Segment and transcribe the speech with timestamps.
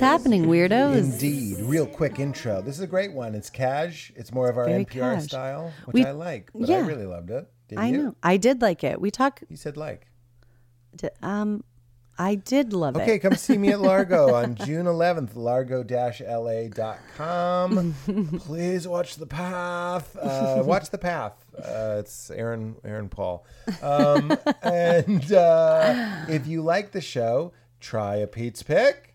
[0.00, 0.96] What's happening, weirdos?
[0.96, 1.58] Indeed.
[1.60, 2.62] Real quick intro.
[2.62, 3.34] This is a great one.
[3.34, 4.10] It's cash.
[4.16, 5.24] It's more of our Very NPR cash.
[5.24, 6.48] style, which We- I like.
[6.54, 7.46] But I really loved it.
[7.68, 7.96] Did I you?
[7.98, 8.14] know.
[8.22, 8.98] I did like it.
[8.98, 9.42] We talk.
[9.50, 10.06] You said like.
[11.22, 11.64] Um,
[12.18, 13.08] I did love Okay, it.
[13.10, 15.84] Okay, come see me at Largo on June 11th, largo-la.com.
[18.38, 20.16] Please watch The Path.
[20.16, 21.34] Uh, watch The Path.
[21.58, 23.44] Uh, it's Aaron Aaron Paul.
[23.82, 29.08] Um, and uh, if you like the show, try a Pete's Pick.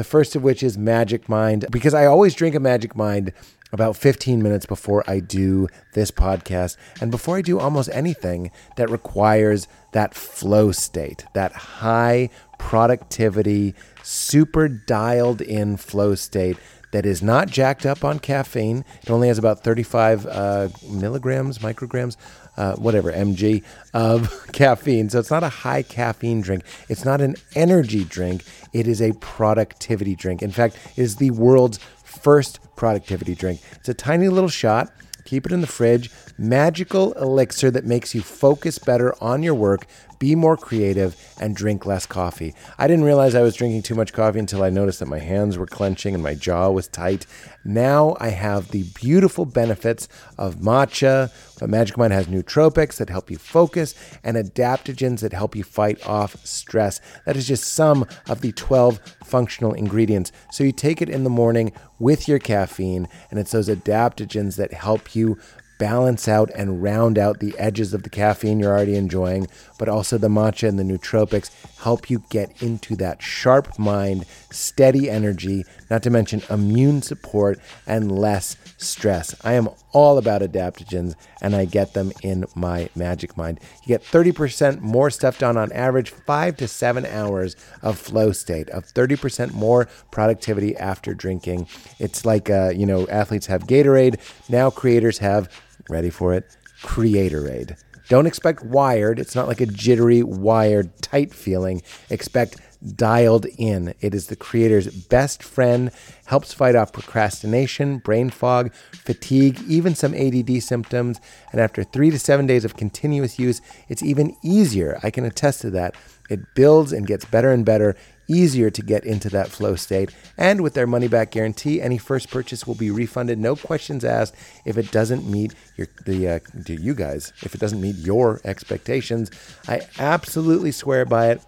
[0.00, 3.34] The first of which is Magic Mind, because I always drink a Magic Mind
[3.70, 8.88] about 15 minutes before I do this podcast and before I do almost anything that
[8.88, 16.56] requires that flow state, that high productivity, super dialed in flow state
[16.92, 18.86] that is not jacked up on caffeine.
[19.02, 22.16] It only has about 35 uh, milligrams, micrograms,
[22.56, 23.62] uh, whatever, mg
[23.94, 25.08] of caffeine.
[25.08, 26.64] So it's not a high caffeine drink.
[26.88, 28.44] It's not an energy drink.
[28.72, 30.42] It is a productivity drink.
[30.42, 33.60] In fact, it is the world's first productivity drink.
[33.72, 34.90] It's a tiny little shot.
[35.24, 36.10] Keep it in the fridge.
[36.38, 39.86] Magical elixir that makes you focus better on your work,
[40.18, 42.54] be more creative, and drink less coffee.
[42.78, 45.56] I didn't realize I was drinking too much coffee until I noticed that my hands
[45.56, 47.26] were clenching and my jaw was tight.
[47.64, 50.08] Now I have the beautiful benefits
[50.38, 53.94] of matcha, but Magic Mind has nootropics that help you focus
[54.24, 57.00] and adaptogens that help you fight off stress.
[57.26, 60.32] That is just some of the 12 functional ingredients.
[60.50, 64.72] So you take it in the morning with your caffeine, and it's those adaptogens that
[64.72, 65.38] help you
[65.80, 69.48] balance out and round out the edges of the caffeine you're already enjoying,
[69.78, 75.08] but also the matcha and the nootropics help you get into that sharp mind, steady
[75.08, 79.34] energy, not to mention immune support and less stress.
[79.42, 83.58] I am all about adaptogens and I get them in my Magic Mind.
[83.82, 88.68] You get 30% more stuff done on average, five to seven hours of flow state,
[88.68, 91.66] of 30% more productivity after drinking.
[91.98, 94.18] It's like, uh, you know, athletes have Gatorade.
[94.50, 95.48] Now creators have,
[95.90, 97.76] ready for it, Creatorade.
[98.08, 99.20] Don't expect wired.
[99.20, 101.82] It's not like a jittery, wired, tight feeling.
[102.08, 102.56] Expect
[102.96, 103.94] dialed in.
[104.00, 105.90] It is the creator's best friend,
[106.26, 111.20] helps fight off procrastination, brain fog, fatigue, even some ADD symptoms.
[111.52, 114.98] And after three to seven days of continuous use, it's even easier.
[115.02, 115.94] I can attest to that.
[116.28, 117.96] It builds and gets better and better,
[118.30, 120.14] easier to get into that flow state.
[120.38, 124.36] And with their money back guarantee, any first purchase will be refunded, no questions asked,
[124.64, 128.40] if it doesn't meet your the uh, to you guys, if it doesn't meet your
[128.44, 129.30] expectations.
[129.68, 131.42] I absolutely swear by it.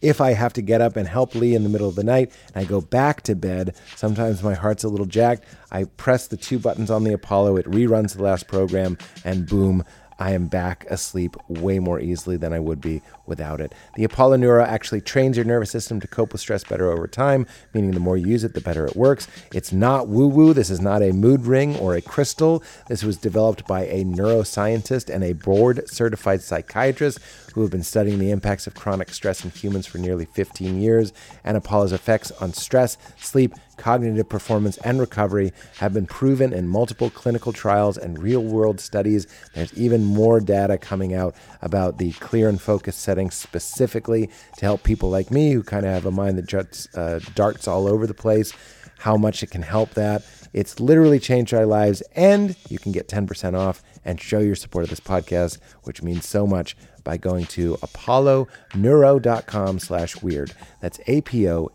[0.00, 2.32] if I have to get up and help Lee in the middle of the night
[2.54, 5.44] and I go back to bed, sometimes my heart's a little jacked.
[5.70, 9.84] I press the two buttons on the Apollo, it reruns the last program, and boom,
[10.20, 13.74] I am back asleep way more easily than I would be without it.
[13.94, 17.46] The Apollo Neuro actually trains your nervous system to cope with stress better over time,
[17.72, 19.26] meaning the more you use it, the better it works.
[19.54, 20.52] It's not woo woo.
[20.52, 22.62] This is not a mood ring or a crystal.
[22.88, 27.18] This was developed by a neuroscientist and a board certified psychiatrist
[27.52, 31.12] who have been studying the impacts of chronic stress in humans for nearly 15 years.
[31.44, 37.10] And Apollo's effects on stress, sleep, cognitive performance, and recovery have been proven in multiple
[37.10, 39.26] clinical trials and real world studies.
[39.54, 44.82] There's even more data coming out about the clear and focused setting specifically to help
[44.82, 48.06] people like me who kind of have a mind that juts, uh, darts all over
[48.06, 48.52] the place,
[48.98, 50.22] how much it can help that.
[50.52, 54.84] It's literally changed our lives, and you can get 10% off and show your support
[54.84, 60.52] of this podcast, which means so much by going to apolloneuro.com slash weird.
[60.80, 61.70] That's A-P-O-L-L-O-N-E-U-R-O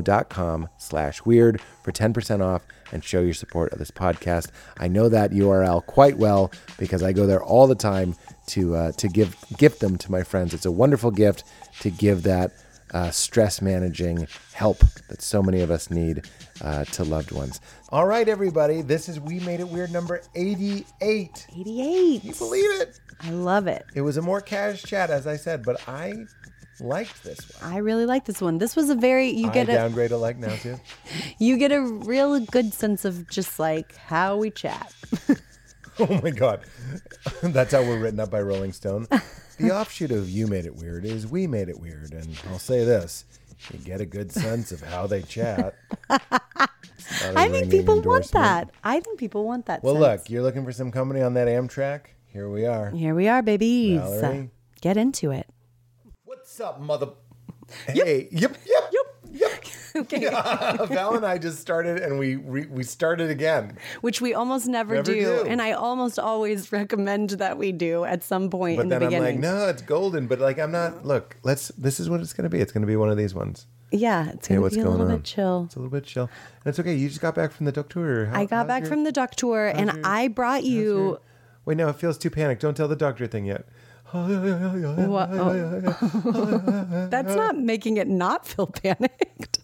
[0.00, 2.62] dot com slash weird for 10% off
[2.92, 4.50] and show your support of this podcast.
[4.78, 8.16] I know that URL quite well because I go there all the time
[8.48, 10.54] to uh, to give gift them to my friends.
[10.54, 11.44] It's a wonderful gift
[11.80, 12.52] to give that
[12.92, 14.78] uh, stress managing help
[15.08, 16.28] that so many of us need
[16.62, 17.60] uh, to loved ones.
[17.90, 21.46] All right, everybody, this is We Made It Weird number 88.
[21.52, 22.24] 88.
[22.24, 23.00] You believe it?
[23.20, 23.84] I love it.
[23.94, 26.14] It was a more cash chat, as I said, but I
[26.80, 27.72] liked this one.
[27.72, 28.58] I really like this one.
[28.58, 30.80] This was a very you I get a downgrade a like now too.
[31.38, 34.92] you get a real good sense of just like how we chat.
[35.98, 36.62] Oh my god,
[37.42, 39.06] that's how we're written up by Rolling Stone.
[39.60, 42.84] The offshoot of "You Made It Weird" is "We Made It Weird," and I'll say
[42.84, 43.24] this:
[43.72, 45.74] you get a good sense of how they chat.
[46.08, 48.70] It's not a I think people want that.
[48.82, 49.82] I think people want that.
[49.82, 50.22] Well, sense.
[50.22, 52.06] look, you're looking for some company on that Amtrak.
[52.32, 52.90] Here we are.
[52.90, 54.00] Here we are, babies.
[54.00, 54.50] Valerie.
[54.80, 55.46] Get into it.
[56.24, 57.08] What's up, mother?
[57.86, 58.89] Hey, yep, yep, yep, yep.
[59.96, 60.20] Okay.
[60.88, 63.76] Val and I just started, and we re- we started again.
[64.00, 65.20] Which we almost never, Never do.
[65.20, 65.44] do.
[65.46, 69.14] And I almost always recommend that we do at some point But in the then
[69.14, 70.26] I'm like, no, it's golden.
[70.26, 71.04] But like, I'm not.
[71.04, 71.68] Look, let's.
[71.76, 72.60] This is what it's going to be.
[72.60, 73.66] It's going to be one of these ones.
[73.92, 75.18] Yeah, it's gonna what's be a going little on?
[75.18, 75.64] bit chill.
[75.66, 76.24] It's a little bit chill,
[76.64, 76.94] and it's okay.
[76.94, 78.26] You just got back from the doctor.
[78.26, 81.18] How- I got back your- from the duck tour and I brought you
[81.64, 82.62] Wait, no, it feels too panicked.
[82.62, 83.66] Don't tell the doctor thing yet.
[84.12, 84.26] Oh.
[87.10, 89.59] That's not making it not feel panicked.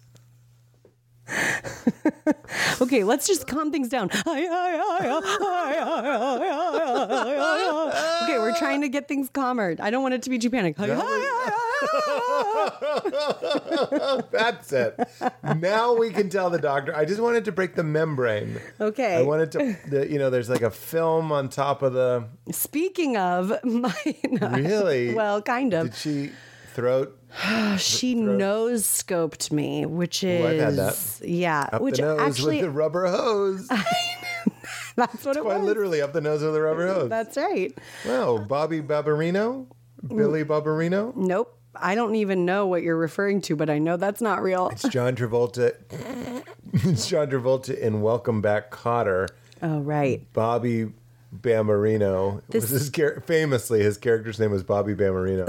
[2.80, 4.10] Okay, let's just calm things down.
[4.12, 4.48] okay,
[8.38, 9.74] we're trying to get things calmer.
[9.80, 10.78] I don't want it to be too panicked.
[14.30, 14.98] That's it.
[15.56, 16.94] Now we can tell the doctor.
[16.94, 18.60] I just wanted to break the membrane.
[18.80, 19.16] Okay.
[19.16, 22.24] I wanted to, the, you know, there's like a film on top of the.
[22.52, 23.94] Speaking of my,
[24.40, 25.14] Really?
[25.14, 25.86] well, kind of.
[25.90, 26.30] Did she
[26.76, 27.18] throat
[27.78, 28.38] she throat.
[28.38, 31.20] nose scoped me, which is I've had that.
[31.28, 33.66] yeah, up which the nose actually with the rubber hose?
[34.96, 35.52] that's what it was.
[35.52, 35.66] Quite was.
[35.66, 37.08] literally up the nose with a rubber hose.
[37.08, 37.76] That's right.
[38.06, 39.66] Wow, Bobby Barbarino,
[40.06, 41.14] Billy Barbarino.
[41.16, 41.52] Nope.
[41.78, 44.68] I don't even know what you're referring to, but I know that's not real.
[44.68, 45.74] It's John Travolta.
[46.72, 49.28] it's John Travolta in Welcome Back, Kotter.
[49.62, 50.26] Oh, right.
[50.32, 50.92] Bobby
[51.34, 55.46] Bammarino This- was his char- famously his character's name was Bobby Bammarino,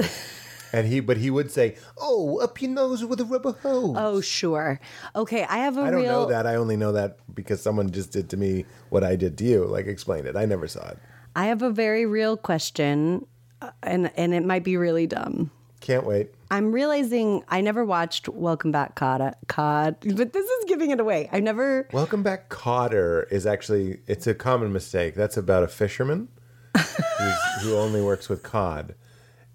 [0.73, 4.21] and he but he would say, "Oh, up your nose with a rubber hose." Oh,
[4.21, 4.79] sure.
[5.15, 6.11] Okay, I have a I don't real.
[6.11, 6.45] know that.
[6.45, 9.65] I only know that because someone just did to me what I did to you.
[9.65, 10.35] Like explain it.
[10.35, 10.97] I never saw it.
[11.35, 13.25] I have a very real question,
[13.61, 15.51] uh, and and it might be really dumb.
[15.79, 16.31] Can't wait.
[16.49, 19.35] I'm realizing I never watched Welcome Back, Cod.
[19.47, 21.29] Cod, but this is giving it away.
[21.31, 21.87] I never.
[21.91, 25.13] Welcome back, Kotter is actually it's a common mistake.
[25.13, 26.29] That's about a fisherman
[26.75, 28.95] who's, who only works with cod,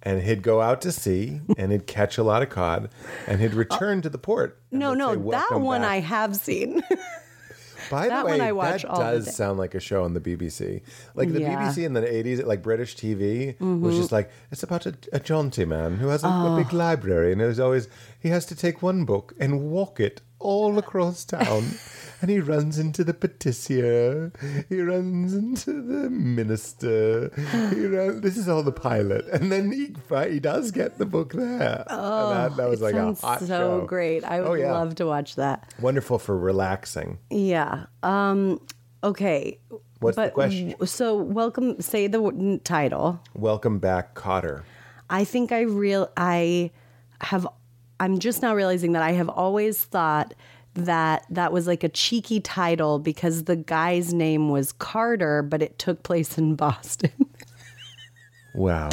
[0.03, 2.89] and he'd go out to sea and he'd catch a lot of cod,
[3.27, 4.61] and he'd return to the port.
[4.71, 6.83] No, no, say, that one back." I have seen.
[7.91, 10.83] By That the way, I watch that does sound like a show on the BBC.
[11.15, 11.57] Like the Yeah.
[11.57, 11.69] Mm-hmm.
[11.81, 15.65] BBC in the 80s, like British TV, was just like, it's about a, a jaunty
[15.65, 16.57] man who has a, a Oh.
[16.57, 17.89] big library and there's always,
[18.21, 21.65] he has to take one book and walk it all across town.
[22.23, 24.33] and he runs into the patissier.
[24.69, 27.31] He runs into the minister.
[27.75, 29.27] He run, this is all the pilot.
[29.29, 29.95] And then he,
[30.31, 31.85] he does get the book there.
[31.89, 33.87] Oh, and that, that was like a hot so show.
[33.87, 34.25] great.
[34.25, 34.73] I would Oh, yeah.
[34.73, 35.73] love to watch that.
[35.81, 37.19] Wonderful for relaxing.
[37.31, 37.87] Yeah.
[38.03, 38.61] Um.
[39.05, 39.59] Okay.
[39.99, 40.75] What's the question?
[40.87, 41.81] So, welcome.
[41.81, 43.21] Say the w- title.
[43.35, 44.63] Welcome back, Kotter.
[45.11, 46.71] I think I real I
[47.21, 47.47] have
[48.01, 50.35] I'm just now realizing that I have always thought
[50.75, 55.79] that that was like a cheeky title because the guy's name was Carter, but it
[55.79, 57.11] took place in Boston.
[58.55, 58.91] Wow.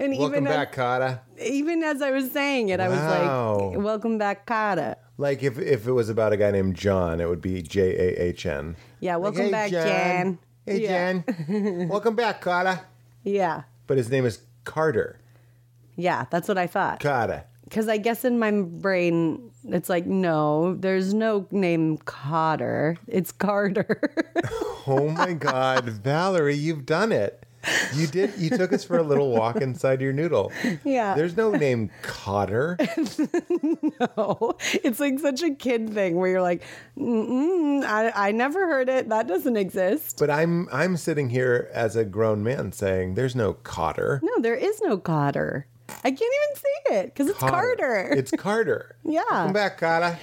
[0.00, 1.20] and Welcome even back, Kotter.
[1.38, 5.58] As, even as I was saying it, I was like, "Welcome back, Carter." Like if
[5.58, 8.76] if it was about a guy named John, it would be J A H N.
[9.00, 10.38] Yeah, Like, welcome "Hey, back, Jan.
[10.64, 11.20] Hey, Yeah.
[11.48, 11.88] Jan.
[11.88, 12.80] Welcome back, Carter.
[13.24, 15.18] Yeah, But his name is Carter.
[15.96, 17.00] yeah, that's what I thought.
[17.00, 17.44] Carter.
[17.68, 22.96] Because I guess in my brain, it's like, no, there's no name Kotter.
[23.06, 24.00] It's Carter.
[24.90, 27.44] Oh my God, Valerie, you've done it.
[27.92, 28.38] You did.
[28.38, 30.50] You took us for a little walk inside your noodle.
[30.82, 31.14] Yeah.
[31.14, 32.78] There's no name Kotter.
[34.16, 36.62] no, it's like such a kid thing where you're like,
[36.96, 39.10] Mm-mm, I, I never heard it.
[39.10, 40.16] That doesn't exist.
[40.18, 44.20] But I'm I'm sitting here as a grown man saying there's no Kotter.
[44.22, 45.64] No, there is no Kotter.
[45.88, 48.12] I can't even say it because it's Carter.
[48.16, 48.96] It's Carter.
[49.04, 49.22] Yeah.
[49.30, 50.18] Welcome back, Carter.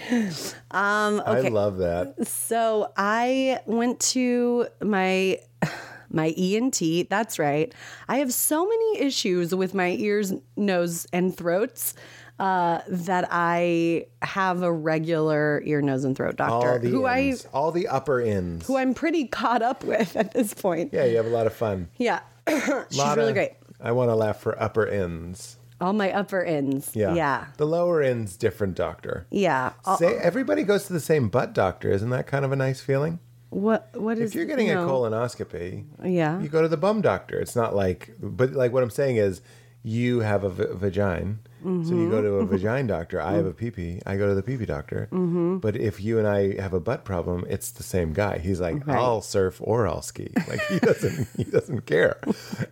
[0.72, 2.28] um, I love that.
[2.28, 5.40] So I went to my
[6.10, 7.10] my ENT.
[7.10, 7.74] That's right.
[8.08, 11.94] I have so many issues with my ears, nose, and throats
[12.40, 17.48] uh, that I have a regular ear, nose, and throat doctor All the who ends,
[17.54, 18.68] all the upper ends.
[18.68, 20.94] Who I'm pretty caught up with at this point.
[20.94, 21.90] yeah, you have a lot of fun.
[21.98, 23.52] Yeah, she's really of- great.
[23.86, 25.58] I want to laugh for upper ends.
[25.80, 26.92] All my upper ends.
[26.96, 27.14] Yeah.
[27.14, 29.28] yeah, The lower ends, different doctor.
[29.30, 29.74] yeah.
[30.00, 31.92] Say, everybody goes to the same butt doctor.
[31.92, 33.20] Isn't that kind of a nice feeling?
[33.50, 34.32] what what is?
[34.32, 34.86] If you're getting no.
[34.86, 36.42] a colonoscopy, Yeah.
[36.42, 37.40] you go to the bum doctor.
[37.40, 39.42] It's not like, but like what I'm saying is,
[39.84, 41.36] you have a v- vagina,
[41.84, 42.44] so you go to Mm-hmm.
[42.44, 43.20] a vagina doctor.
[43.22, 44.02] I have a pee pee.
[44.06, 45.08] I go to the pee pee doctor.
[45.12, 45.58] Mm-hmm.
[45.58, 48.38] But if you and I have a butt problem, it's the same guy.
[48.38, 48.98] He's like, Right.
[48.98, 50.30] I'll surf or I'll ski.
[50.48, 52.20] Like he doesn't, he doesn't care.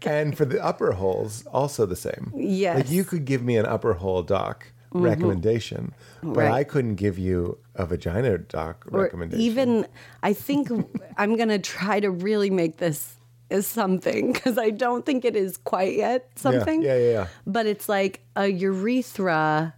[0.03, 2.31] And for the upper holes, also the same.
[2.33, 6.39] Like you could give me an upper hole doc recommendation, but Mm-hmm.
[6.39, 6.51] Right.
[6.51, 9.41] I couldn't give you a vagina doc or recommendation.
[9.43, 9.87] even
[10.21, 10.69] I think
[11.17, 13.15] I'm gonna try to really make this
[13.49, 16.81] is something because I don't think it is quite yet something.
[16.81, 17.27] yeah, yeah, yeah.
[17.45, 19.73] But it's like a urethra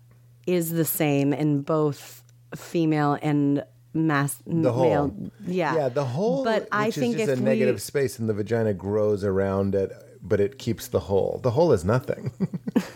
[0.47, 2.23] is the same in both
[2.55, 4.83] female and mass the hole.
[5.07, 5.31] male.
[5.47, 6.43] Yeah, Yeah, the whole.
[6.43, 9.91] But I think just if a we, negative space, and the vagina grows around it,
[10.21, 11.39] but it keeps the hole.
[11.41, 12.31] The hole is nothing.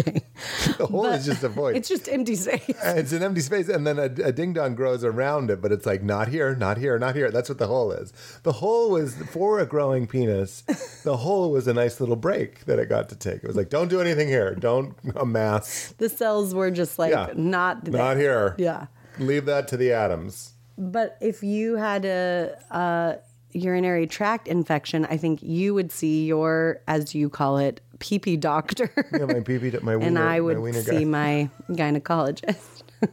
[0.00, 0.22] okay,
[0.78, 1.76] the hole is just a void.
[1.76, 2.62] it's just empty space.
[2.68, 5.86] it's an empty space, and then a, a ding dong grows around it, but it's
[5.86, 7.30] like not here, not here, not here.
[7.30, 8.12] That's what the hole is.
[8.42, 10.62] The hole was for a growing penis.
[11.04, 13.36] The hole was a nice little break that it got to take.
[13.44, 14.54] It was like, don't do anything here.
[14.54, 15.94] Don't amass.
[15.98, 17.92] The cells were just like Yeah, not there.
[18.00, 18.54] not here.
[18.58, 18.86] Yeah.
[19.18, 20.52] leave that to the atoms.
[20.76, 23.18] But if you had a, a
[23.54, 28.36] urinary tract infection, I think you would see your, as you call it, pee pee
[28.36, 28.90] doctor.
[29.12, 31.04] Yeah, my pee my wiener, and I would wiener see guy.
[31.04, 32.82] my gynecologist.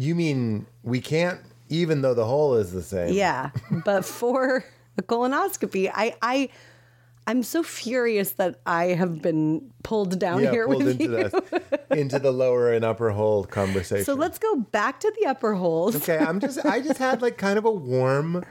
[0.00, 3.12] You mean we can't, even though the hole is the same?
[3.14, 3.50] yeah.
[3.84, 4.64] But for
[4.96, 6.50] a colonoscopy, I, I,
[7.26, 11.10] I'm so furious that I have been pulled down yeah, here pulled with into you.
[11.10, 14.04] the into the lower and upper hole conversation.
[14.04, 15.96] So let's go back to the upper holes.
[15.96, 18.44] Okay, I'm just I just had like kind of a warm,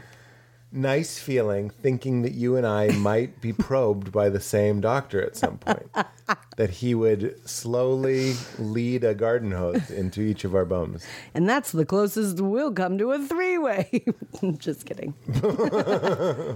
[0.71, 5.35] nice feeling, thinking that you and I might be probed by the same doctor at
[5.35, 5.89] some point.
[6.57, 11.05] that he would slowly lead a garden hose into each of our bums.
[11.33, 14.03] And that's the closest we'll come to a three way.
[14.57, 15.13] Just kidding.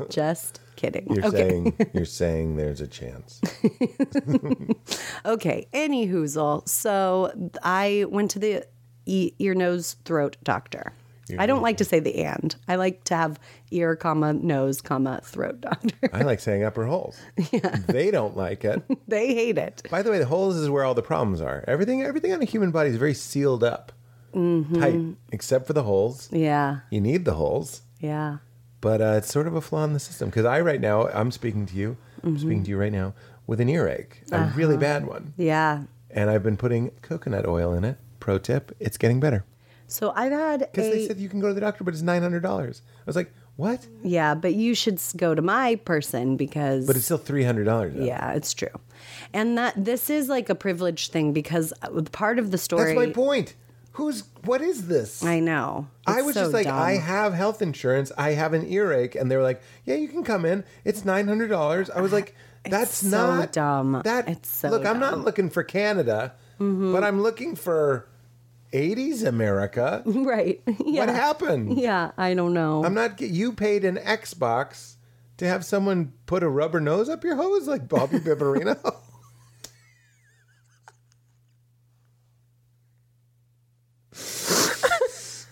[0.10, 1.08] Just kidding.
[1.14, 1.50] You're okay.
[1.50, 3.40] saying you're saying there's a chance.
[5.26, 5.68] Okay.
[5.72, 6.68] Any hoozle.
[6.68, 7.32] So
[7.64, 8.66] I went to the
[9.06, 10.94] e- ear, nose, throat doctor.
[11.40, 12.56] I don't like to say the and.
[12.68, 13.40] I like to have
[13.72, 16.10] ear, comma, nose, comma, throat doctor.
[16.14, 17.20] I like saying upper holes.
[17.52, 17.78] Yeah.
[17.88, 18.82] They don't like it.
[19.08, 19.84] they hate it.
[19.90, 21.64] By the way, the holes is where all the problems are.
[21.68, 23.92] Everything everything on a human body is very sealed up.
[24.34, 24.80] Mm-hmm.
[24.80, 25.18] Tight.
[25.32, 26.30] Except for the holes.
[26.32, 26.80] Yeah.
[26.90, 27.82] You need the holes.
[28.00, 28.38] Yeah.
[28.80, 31.32] but uh, it's sort of a flaw in the system because I right now I'm
[31.32, 32.40] speaking to you, I'm mm-hmm.
[32.40, 33.14] speaking to you right now
[33.46, 34.82] with an earache, a really uh-huh.
[34.82, 35.84] bad one, Yeah.
[36.10, 37.98] and I've been putting coconut oil in it.
[38.20, 39.46] Pro tip: it's getting better.
[39.92, 42.22] So I've had Because they said you can go to the doctor, but it's nine
[42.22, 42.82] hundred dollars.
[43.00, 43.86] I was like, what?
[44.04, 47.94] yeah, but you should go to my person because But it's still three hundred dollars.
[47.98, 48.70] yeah, it's true.
[49.34, 53.08] And that this is like a privileged thing because uh, part of the story That's
[53.08, 53.56] my point.
[53.94, 55.22] Who's what is this?
[55.22, 55.88] I know.
[56.08, 56.80] I was so just like, dumb.
[56.80, 58.12] I have health insurance.
[58.18, 60.64] I have an earache, and they were like, "Yeah, you can come in.
[60.86, 62.34] It's nine hundred dollars." I was like,
[62.64, 64.02] "That's so not dumb.
[64.06, 64.86] That It's so look.
[64.86, 65.16] I'm not.
[65.16, 65.24] Mm-hmm.
[65.24, 68.08] looking for Canada, but I'm looking for
[68.72, 70.02] '80s America.
[70.06, 70.62] right.
[70.86, 71.06] Yeah.
[71.06, 71.78] What happened?
[71.78, 72.84] Yeah, I don't know.
[72.84, 73.20] I'm not.
[73.22, 74.96] You paid an Xbox
[75.38, 78.78] to have someone put a rubber nose up your hose like Bobby Bibarino.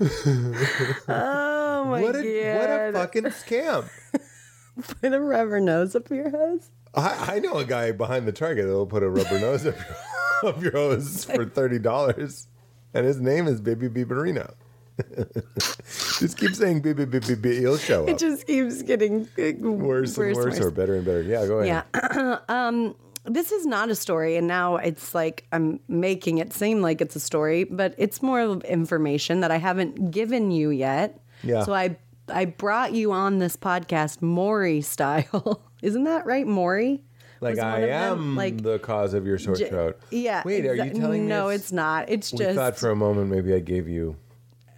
[0.01, 3.89] oh my what a what a fucking scam.
[5.01, 6.69] Put a rubber nose up your hose.
[6.93, 10.49] I, I know a guy behind the Target that'll put a rubber nose up your,
[10.51, 12.47] up your hose for thirty dollars,
[12.93, 14.53] and his name is Baby Bibarino.
[16.19, 18.09] Just keep saying Baby Baby Baby, he'll show up.
[18.09, 21.21] It just keeps getting uh, Worse and worse, or better and better.
[21.21, 21.85] Yeah, go ahead.
[21.93, 22.39] Yeah.
[22.49, 27.01] um, this is not a story, and now it's like I'm making it seem like
[27.01, 31.21] it's a story, but it's more of information that I haven't given you yet.
[31.43, 31.63] Yeah.
[31.63, 35.61] So I I brought you on this podcast Maury style.
[35.81, 37.01] Isn't that right, Maury?
[37.41, 39.99] Like I of them, am like- the cause of your sore throat.
[40.11, 40.43] Yeah.
[40.45, 41.27] Wait, are you telling me?
[41.29, 42.09] No, it's- it's not.
[42.09, 42.55] It's just We just.
[42.57, 44.15] thought for a moment maybe I gave you.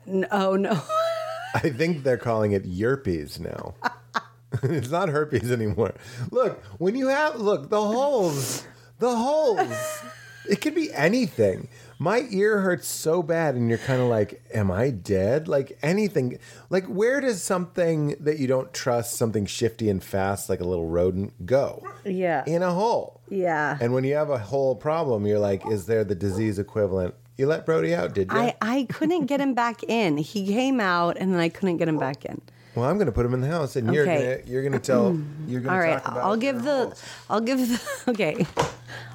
[0.07, 0.81] n- oh no.
[1.55, 3.73] I think they're calling it yerpies now.
[4.63, 5.93] it's not herpes anymore.
[6.31, 8.65] Look, when you have look the holes,
[8.99, 10.01] the holes.
[10.49, 11.67] It could be anything.
[12.01, 16.39] My ear hurts so bad, and you're kind of like, "Am I dead?" Like anything.
[16.71, 20.87] Like where does something that you don't trust, something shifty and fast, like a little
[20.87, 21.83] rodent, go?
[22.03, 22.43] Yeah.
[22.47, 23.21] In a hole.
[23.29, 23.77] yeah.
[23.79, 27.45] And when you have a whole problem, you're like, "Is there the disease equivalent?" You
[27.45, 28.37] let Brody out, did you?
[28.39, 30.17] I, I couldn't get him back in.
[30.17, 32.41] He came out and then I couldn't get him back in.
[32.73, 35.21] well, I'm going to put him in the house, and you're gonna you're gonna tell
[35.47, 36.23] you're gonna All right, talk about.
[36.23, 37.03] I'll give the holes.
[37.29, 38.47] I'll give the okay.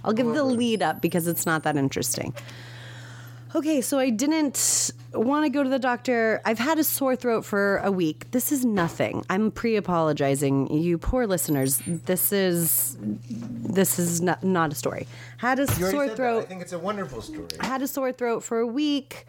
[0.04, 2.32] I'll give the lead up because it's not that interesting.
[3.56, 6.42] Okay, so I didn't want to go to the doctor.
[6.44, 8.30] I've had a sore throat for a week.
[8.32, 9.24] This is nothing.
[9.30, 10.70] I'm pre-apologizing.
[10.70, 11.80] You poor listeners.
[11.86, 15.08] This is this is not, not a story.
[15.38, 16.16] Had a You sore said that.
[16.16, 17.48] throat I think it's a wonderful story.
[17.58, 19.24] I had a sore throat for a week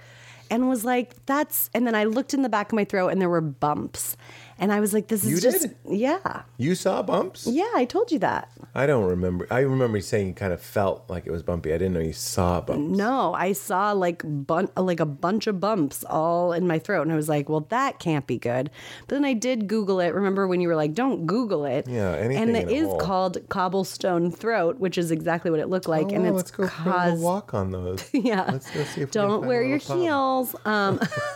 [0.52, 3.22] and was like, that's, and then I looked in the back of my throat and
[3.22, 4.18] there were bumps.
[4.60, 5.76] And I was like, this is You just, did?
[5.88, 6.42] yeah.
[6.58, 7.46] You saw bumps?
[7.48, 8.50] Yeah, I told you that.
[8.74, 9.48] I don't remember.
[9.52, 11.74] I remember you saying you kind of felt like it was bumpy.
[11.74, 12.98] I didn't know you saw bumps.
[12.98, 17.12] No, I saw like bun- like a bunch of bumps all in my throat, and
[17.12, 18.70] I was like, "Well, that can't be good."
[19.08, 20.14] But then I did Google it.
[20.14, 21.88] Remember when you were like, "Don't Google it"?
[21.88, 22.98] Yeah, anything And it a hole.
[23.00, 26.68] called cobblestone throat, which is exactly what it looked like, Oh, and it's let's go
[26.68, 28.04] for a walk on those.
[28.14, 28.50] Yeah.
[28.52, 30.56] Let's go see if Don't wear your heels.
[30.66, 31.00] Um,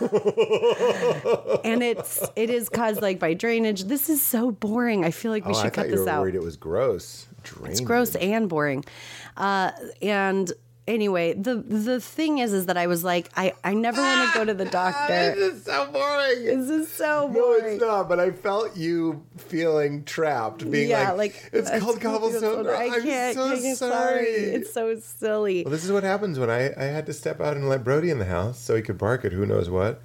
[1.64, 3.84] and it's it is caused like by drainage.
[3.84, 5.04] This is so boring.
[5.04, 6.20] I feel like we Oh, should thought cut this out.
[6.22, 7.26] worried it was gross.
[7.42, 7.70] Drainage.
[7.72, 8.84] It's gross and boring.
[9.36, 10.52] Uh, and
[10.86, 14.38] anyway, the the thing is, is that I was like, I I never want to
[14.38, 15.34] go to the doctor.
[15.34, 16.44] This is so boring.
[16.44, 17.62] This is so boring.
[17.64, 18.08] no, it's not.
[18.08, 23.02] But I felt you feeling trapped, being yeah, like, like "It's called cobblestone." I I'm
[23.02, 23.34] can't.
[23.36, 24.26] so I sorry.
[24.28, 25.62] It's so silly.
[25.64, 28.10] Well, this is what happens when I, I had to step out and let Brody
[28.10, 30.00] in the house so he could bark at who knows what.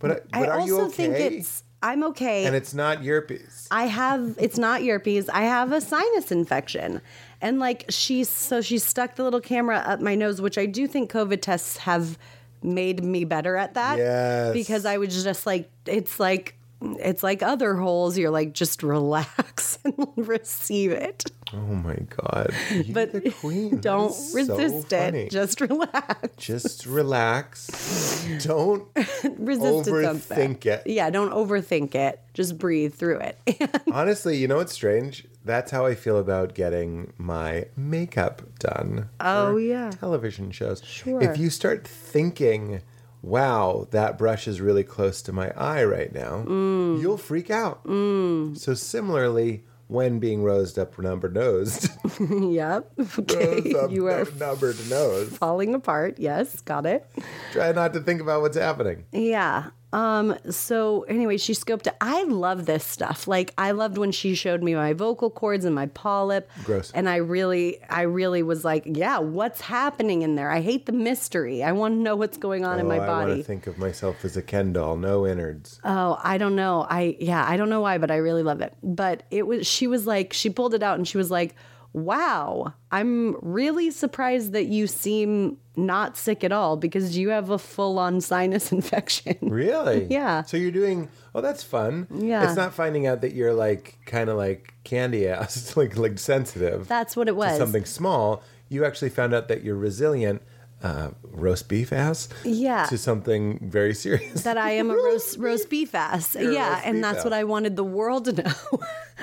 [0.00, 0.94] But, I- I but are also you okay?
[1.12, 1.62] think it's.
[1.82, 2.44] I'm okay.
[2.44, 3.66] and it's not yerpies.
[3.70, 5.28] I have it's not yerpies.
[5.32, 7.00] I have a sinus infection.
[7.40, 10.86] And like she's so she stuck the little camera up my nose, which I do
[10.86, 12.18] think COVID tests have
[12.62, 13.98] made me better at that.
[13.98, 14.52] Yes.
[14.52, 18.16] Because I was just like it's like it's like other holes.
[18.16, 21.24] You're like just relax and receive it.
[21.52, 22.54] Oh my god!
[22.72, 23.80] You're But the queen.
[23.80, 25.22] Don't is so resist funny.
[25.24, 25.30] it.
[25.30, 26.32] Just relax.
[26.36, 27.66] Just relax.
[28.44, 28.86] Don't
[29.38, 30.04] Resist it.
[30.04, 30.38] sounds bad.
[30.38, 30.82] overthink it.
[30.86, 32.20] Yeah, don't overthink it.
[32.34, 33.82] Just breathe through it.
[33.92, 35.26] Honestly, you know what's strange?
[35.44, 39.08] That's how I feel about getting my makeup done.
[39.20, 39.90] Oh, for yeah.
[39.90, 40.82] television shows.
[40.84, 41.20] Sure.
[41.20, 42.82] If you start thinking,
[43.22, 47.00] "Wow, that brush is really close to my eye right now," Mm.
[47.00, 47.80] you'll freak out.
[47.86, 51.88] So similarly, when being rosed up, number nosed,
[52.30, 52.90] yep.
[53.18, 53.74] Okay.
[53.74, 55.28] up, You are numbered nose.
[55.36, 56.18] falling apart.
[56.18, 57.04] Yes, got it.
[57.52, 59.04] Try not to think about what's happening.
[59.12, 59.70] Yeah.
[59.92, 61.96] Um, so anyway, she scoped it.
[62.00, 63.26] I love this stuff.
[63.26, 66.48] Like I loved when she showed me my vocal cords and my polyp.
[66.64, 66.92] Gross.
[66.92, 70.50] And I really, I really was like, yeah, what's happening in there?
[70.50, 71.62] I hate the mystery.
[71.62, 73.78] I want to know what's going on in my Oh, I want to think of
[73.78, 75.80] myself as a Ken doll, no innards.
[75.84, 76.86] Oh, I don't know.
[76.88, 78.74] I yeah, I don't know why, but I really love it.
[78.82, 81.54] But it was she was like she pulled it out and she was like,
[81.92, 87.58] "Wow, I'm really surprised that you seem not sick at all because you have a
[87.58, 89.36] full on sinus infection.
[89.42, 90.04] Really?
[90.10, 90.42] Yeah.
[90.42, 91.08] So you're doing.
[91.34, 92.06] Oh, that's fun.
[92.14, 92.44] Yeah.
[92.44, 96.88] It's not finding out that you're like kind of like candy ass, like like sensitive.
[96.88, 97.56] That's what it was.
[97.58, 98.42] something small.
[98.68, 100.42] You actually found out that you're resilient.
[100.82, 102.28] Uh, roast beef ass.
[102.42, 102.86] Yeah.
[102.86, 104.44] To something very serious.
[104.44, 106.34] that I am a roast roast beef ass.
[106.34, 107.24] You're yeah, and that's ass.
[107.24, 108.52] what I wanted the world to know.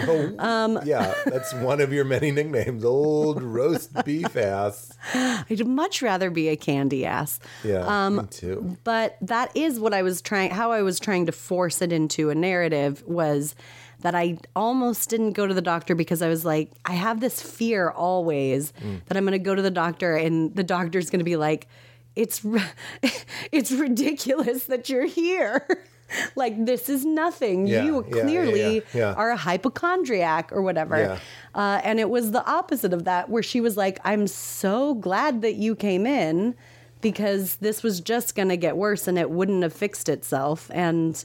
[0.01, 2.85] Oh, Um, yeah, that's one of your many nicknames.
[2.85, 4.95] Old roast beef ass.
[5.15, 7.39] I'd much rather be a candy ass.
[7.63, 8.77] Yeah, me too.
[8.83, 12.29] But that is what I was trying how I was trying to force it into
[12.29, 13.55] a narrative was
[14.01, 17.41] that I almost didn't go to the doctor because I was like, I have this
[17.41, 19.03] fear always Mm.
[19.05, 21.67] that I'm going to go to the doctor and the doctor's going to be like,
[22.15, 22.45] it's
[23.51, 25.67] it's ridiculous that you're here.
[26.35, 27.67] like this is nothing.
[27.67, 31.19] Yeah, you yeah, clearly yeah, are a hypochondriac or whatever.
[31.53, 35.41] Uh, and it was the opposite of that, where she was like, I'm so glad
[35.41, 36.55] that you came in
[37.01, 40.71] because this was just going to get worse and it wouldn't have fixed itself.
[40.73, 41.23] And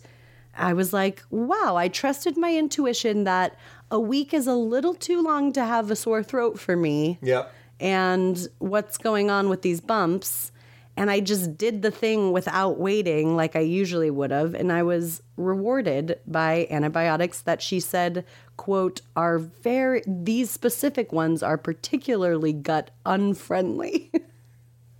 [0.56, 3.56] I was like, wow, I trusted my intuition that
[3.90, 7.52] a week is a little too long to have a sore throat for me Yep.
[7.80, 10.52] and what's going on with these bumps.
[10.94, 14.54] And I just did the thing without waiting like I usually would have.
[14.54, 18.26] And I was rewarded by antibiotics that she said,
[18.58, 24.10] quote, are very, these specific ones are particularly gut unfriendly.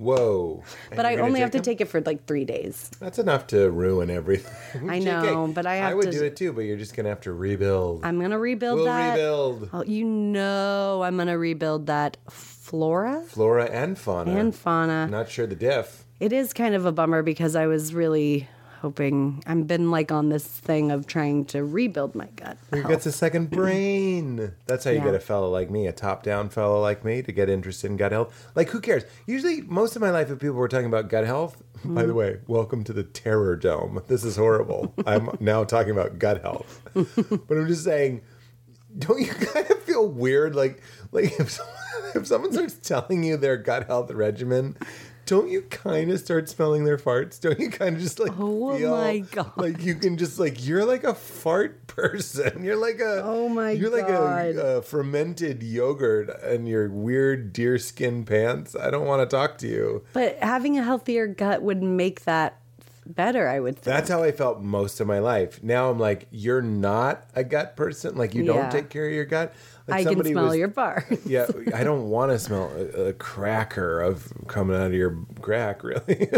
[0.03, 0.63] Whoa.
[0.91, 1.63] And but I only have to them?
[1.65, 2.91] take it for like three days.
[2.99, 4.91] That's enough to ruin everything.
[4.91, 7.09] I know, but I have I would to- do it too, but you're just gonna
[7.09, 8.05] have to rebuild.
[8.05, 9.11] I'm going to rebuild we'll that.
[9.13, 14.37] rebuild Oh, you know, I'm going to rebuild that flora flora and fauna.
[14.37, 15.07] and fauna.
[15.07, 16.05] Not sure the diff.
[16.21, 18.49] It is kind of a bummer because I was really
[18.83, 22.59] hoping I've been like on this thing of trying to rebuild my gut.
[22.73, 22.91] Who health.
[22.91, 24.53] gets a second brain?
[24.67, 25.05] That's how you Yeah.
[25.05, 28.11] get a fellow like me, a top-down fellow like me, to get interested in gut
[28.11, 28.51] health.
[28.57, 29.05] Like, who cares?
[29.25, 32.17] Usually, most of my life, if people were talking about gut health, by the mm.
[32.17, 34.03] way, welcome to the terror dome.
[34.09, 34.93] This is horrible.
[35.07, 38.23] I'm now talking about gut health, but I'm just saying,
[38.99, 40.57] don't you kind of feel weird?
[40.57, 41.77] Like, like if someone,
[42.17, 44.77] if someone starts telling you their gut health regimen.
[45.27, 47.41] Don't you kind of start smelling their farts?
[47.41, 49.53] Don't you kind of just like Oh feel my God.
[49.57, 52.65] like you can just like you're like a fart person.
[52.65, 58.25] You're like a Oh my you're like a, a fermented yogurt and your weird deerskin
[58.25, 58.75] pants.
[58.75, 60.05] I don't want to talk to you.
[60.13, 62.59] But having a healthier gut would make that
[63.05, 63.85] better, I would think.
[63.85, 65.63] That's how I felt most of my life.
[65.63, 68.17] Now I'm like, you're not a gut person.
[68.17, 68.53] Like you Yeah.
[68.55, 69.53] don't take care of your gut.
[69.89, 71.21] Like I can smell was- your farts.
[71.27, 75.83] Yeah, I don't want to smell a, a cracker of coming out of your crack.
[75.83, 76.29] Really,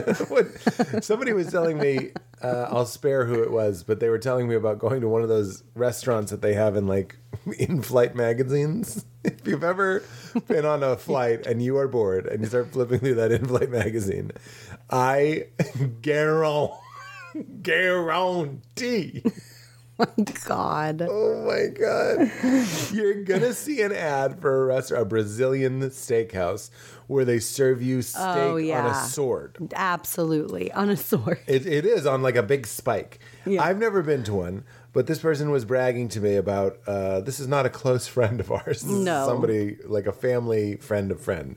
[1.01, 2.13] somebody was telling me.
[2.43, 5.23] Uh, I'll spare who it was, but they were telling me about going to one
[5.23, 7.17] of those restaurants that they have in like
[7.59, 9.07] in-flight magazines.
[9.25, 10.03] If you've ever
[10.47, 13.71] been on a flight and you are bored and you start flipping through that in-flight
[13.71, 14.31] magazine,
[14.91, 15.47] I
[16.03, 16.75] guarantee,
[17.63, 19.23] guarantee.
[19.99, 20.07] My
[20.49, 21.07] god.
[21.09, 22.31] Oh my god.
[22.93, 26.71] You're gonna see an ad for a restaurant, a Brazilian steakhouse,
[27.07, 29.57] where they serve you steak Oh, on a sword.
[29.75, 30.73] Absolutely.
[30.73, 31.39] On a sword.
[31.47, 33.21] It, it is on like a big spike.
[33.47, 33.63] Yeah.
[33.63, 37.39] I've never been to one, but this person was bragging to me about uh, this
[37.39, 38.83] is not a close friend of ours.
[38.83, 39.27] This is No.
[39.27, 41.55] somebody like a family friend of friend.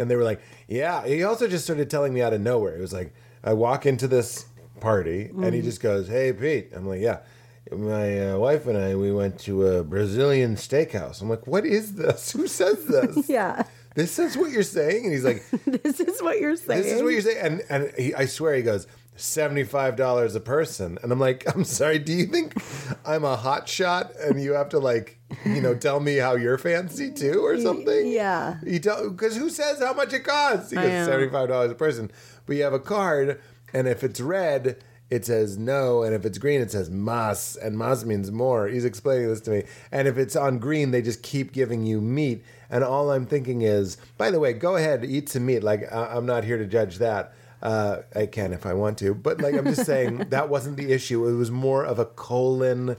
[0.00, 1.06] And they were like, yeah.
[1.06, 2.76] He also just started telling me out of nowhere.
[2.76, 3.14] It was like,
[3.44, 4.46] I walk into this
[4.80, 5.52] party and Mm-hmm.
[5.54, 6.72] he just goes, hey, Pete.
[6.74, 7.18] I'm like, yeah.
[7.72, 11.20] My uh, wife and I, we went to a Brazilian steakhouse.
[11.20, 12.32] I'm like, what is this?
[12.36, 13.28] Who says this?
[13.38, 13.64] Yeah.
[13.94, 15.04] This is what you're saying?
[15.04, 16.82] And he's like, This is what you're saying.
[16.82, 20.36] this is what you're saying, and and he, I swear he goes seventy five dollars
[20.36, 22.54] a person, and I'm like, I'm sorry, do you think
[23.04, 26.58] I'm a hot shot and you have to like, you know, tell me how you're
[26.58, 28.06] fancy too or something?
[28.06, 28.58] yeah.
[28.64, 30.70] you tell because who says how much it costs?
[30.70, 32.12] He goes seventy five dollars a person,
[32.46, 33.40] but you have a card,
[33.72, 34.78] and if it's red.
[35.10, 38.68] It says no, and if it's green, it says mas, and mas means more.
[38.68, 39.62] He's explaining this to me.
[39.90, 42.44] And if it's on green, they just keep giving you meat.
[42.68, 45.62] And all I'm thinking is, by the way, go ahead, eat some meat.
[45.62, 47.32] Like, I- I'm not here to judge that.
[47.62, 49.14] Uh, I can if I want to.
[49.14, 51.26] But, like, I'm just saying that wasn't the issue.
[51.26, 52.96] It was more of a colon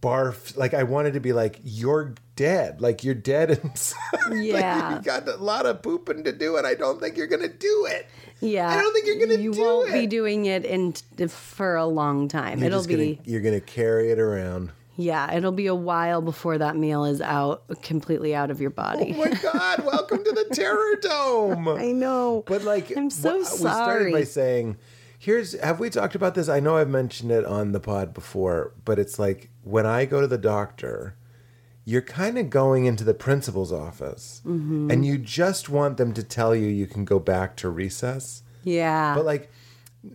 [0.00, 0.56] barf.
[0.56, 2.80] Like, I wanted to be like, you're dead.
[2.80, 3.98] Like, you're dead inside.
[4.28, 4.96] Like, Yeah.
[4.96, 7.48] you got a lot of pooping to do, and I don't think you're going to
[7.48, 8.06] do it.
[8.40, 8.68] Yeah.
[8.68, 9.92] I don't think you're gonna You do won't it.
[9.94, 10.92] be doing it in
[11.28, 12.58] for a long time.
[12.60, 14.70] You're it'll be gonna, you're gonna carry it around.
[14.94, 18.82] yeah, it'll be a while before that meal is out completely out of your Oh
[18.84, 19.12] body.
[19.14, 19.84] my God!
[19.84, 21.66] Welcome to the Terror Dome.
[21.66, 22.44] I know.
[22.46, 24.76] But like, I'm so wha- We started by saying,
[25.18, 26.48] "Here's." Have we talked about this?
[26.48, 30.20] I know I've mentioned it on the pod before, but it's like when I go
[30.20, 31.16] to the doctor,
[31.90, 34.90] you're kind of going into the principal's office Mm-hmm.
[34.90, 38.42] and you just want them to tell you you can go back to recess.
[38.62, 39.14] Yeah.
[39.16, 39.50] But like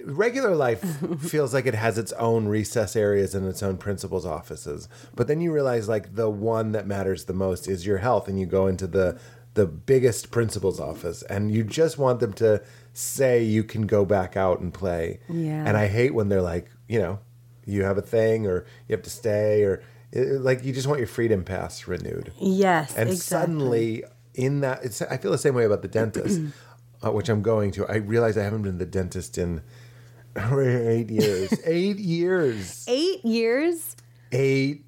[0.05, 0.83] regular life
[1.19, 4.88] feels like it has its own recess areas and its own principal's offices.
[5.15, 8.39] But then you realize like the one that matters the most is your health and
[8.39, 9.19] you go into the
[9.55, 12.59] the biggest principal's office and you just want them to
[12.93, 15.19] say you can go back out and play.
[15.29, 15.63] Yeah.
[15.67, 17.19] And I hate when they're like, you know,
[17.65, 19.81] you have a thing or you have to stay or
[20.13, 22.32] it- like you just want your freedom pass renewed.
[22.39, 22.95] yes.
[22.95, 23.17] And exactly.
[23.17, 24.04] suddenly,
[24.36, 26.39] in that, it's, I feel the same way about the dentist,
[27.06, 27.86] uh, which I'm going to.
[27.88, 29.62] I realize I haven't been to the dentist in
[30.36, 31.54] eight years.
[31.65, 32.86] eight years.
[32.88, 33.95] eight years.
[34.32, 34.86] Eight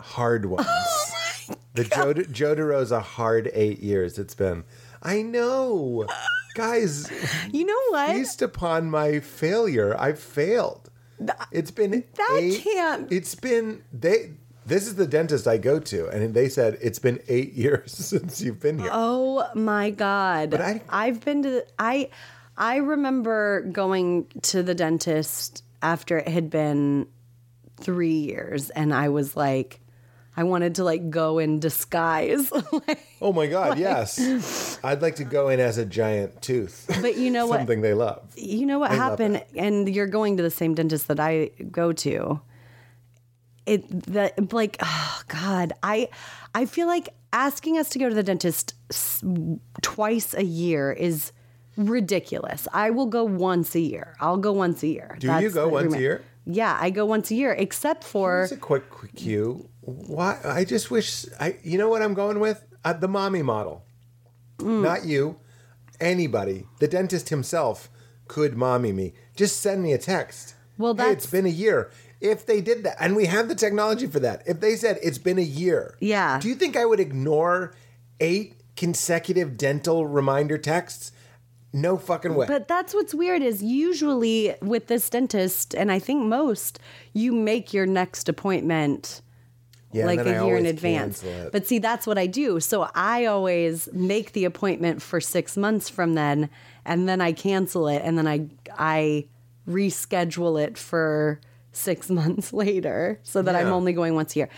[0.00, 0.66] hard ones.
[1.74, 4.64] the Joe, Joe DeRosa hard eight years it's been.
[5.02, 6.06] I know.
[6.54, 7.10] Guys,
[7.52, 8.12] You know what?
[8.12, 9.96] Based upon my failure.
[9.98, 10.88] I've failed.
[11.52, 14.30] It's been That eight, can't- It's been they.
[14.66, 18.40] This is the dentist I go to, and they said it's been eight years since
[18.40, 18.88] you've been here.
[18.92, 20.50] Oh my god!
[20.50, 22.10] But I- I've been to I
[22.56, 27.06] I remember going to the dentist after it had been
[27.76, 29.80] three years, and I was like,
[30.36, 32.50] I wanted to like go in disguise.
[32.86, 33.78] Like, Oh my God!
[33.78, 36.86] Yes, I'd like to go in as a giant tooth.
[37.00, 37.58] but you know what?
[37.58, 38.22] Something they love.
[38.36, 41.92] You know what love happened, and you're going to the same dentist that I go
[41.92, 42.40] to.
[43.66, 46.08] It that like oh god, I
[46.54, 48.74] I feel like asking us to go to the dentist
[49.82, 51.32] twice a year is
[51.76, 52.68] ridiculous.
[52.72, 54.14] I will go once a year.
[54.20, 55.16] I'll go once a year.
[55.18, 56.22] Do you go the once a year?
[56.46, 59.68] Yeah, I go once a year, except for a quick, quick cue.
[59.84, 60.38] Why?
[60.44, 61.26] I just wish.
[61.38, 61.56] I.
[61.62, 62.64] You know what I'm going with?
[62.84, 63.84] Uh, the mommy model.
[64.58, 64.82] Mm.
[64.82, 65.36] Not you.
[66.00, 66.66] Anybody.
[66.80, 67.88] The dentist himself
[68.28, 69.12] could mommy me.
[69.36, 70.54] Just send me a text.
[70.78, 71.90] Well, Hey, it's that's- been a year.
[72.20, 75.18] If they did that, and we have the technology for that, if they said it's
[75.18, 76.38] been a year, Yeah.
[76.40, 77.74] Do you think I would ignore
[78.18, 81.12] eight consecutive dental reminder texts?
[81.74, 82.46] No fucking way.
[82.46, 86.78] But that's what's weird is usually with this dentist, and I think most,
[87.12, 89.20] you make your next appointment
[89.94, 91.22] yeah, like a year in advance.
[91.52, 92.60] But see, that's what I do.
[92.60, 96.50] So I always make the appointment for six months from then,
[96.84, 99.26] and then I cancel it, and then I I
[99.68, 101.40] reschedule it for
[101.72, 104.48] six months later, so that I'm only going once a year.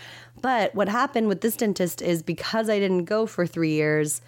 [0.41, 4.21] But what happened with this dentist is because I didn't go for three years.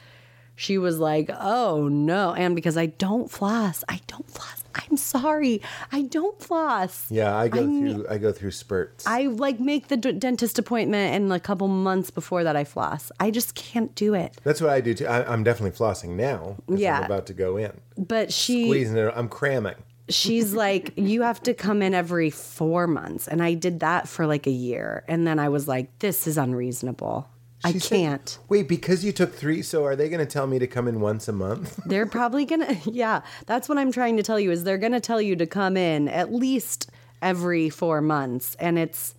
[0.56, 4.59] She was like, "Oh no!" And because I don't floss, I don't floss.
[4.75, 7.05] I'm sorry, I don't floss.
[7.10, 8.05] yeah, I go I ne- through.
[8.10, 9.05] I go through spurts.
[9.08, 13.12] I like make the d- dentist appointment and a couple months before that I floss.
[13.19, 14.38] I just can't do it.
[14.43, 15.08] That's what I do too.
[15.08, 16.58] I, I'm definitely flossing now.
[16.67, 16.99] Yeah.
[16.99, 17.71] I'm about to go in.
[17.97, 19.13] But she Squeezing it.
[19.15, 19.75] I'm cramming.
[20.10, 24.25] she's like you have to come in every 4 months and I did that for
[24.25, 27.27] like a year and then I was like this is unreasonable.
[27.63, 28.39] I said- can't.
[28.48, 31.02] Wait, because you took three, so are they going to tell me to come in
[31.02, 31.80] once a month?
[31.86, 34.93] They're probably going to yeah, that's what I'm trying to tell you is they're going
[34.93, 36.89] to tell you to come in at least
[37.22, 39.13] every 4 months and it's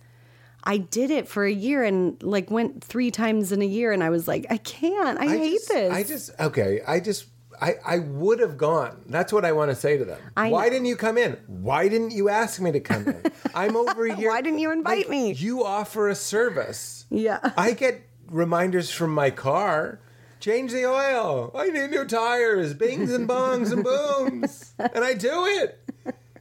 [0.63, 4.03] I did it for a year and like went 3 times in a year and
[4.03, 5.19] I was like I can't.
[5.19, 5.93] I, hate just, this.
[5.93, 6.81] I just okay.
[6.87, 7.25] I just
[7.61, 9.03] I I would have gone.
[9.07, 10.19] That's what I want to say to them.
[10.35, 10.69] I Why know.
[10.71, 11.37] didn't you come in?
[11.45, 13.21] Why didn't you ask me to come in?
[13.53, 14.29] I'm over here.
[14.29, 15.33] Why didn't you invite Like, me?
[15.33, 17.05] You offer a service.
[17.11, 17.51] Yeah.
[17.55, 19.99] I get reminders from my car.
[20.39, 21.51] Change the oil.
[21.53, 22.73] I need new tires.
[22.73, 24.73] Bings and bongs and booms.
[24.79, 25.77] And I do it.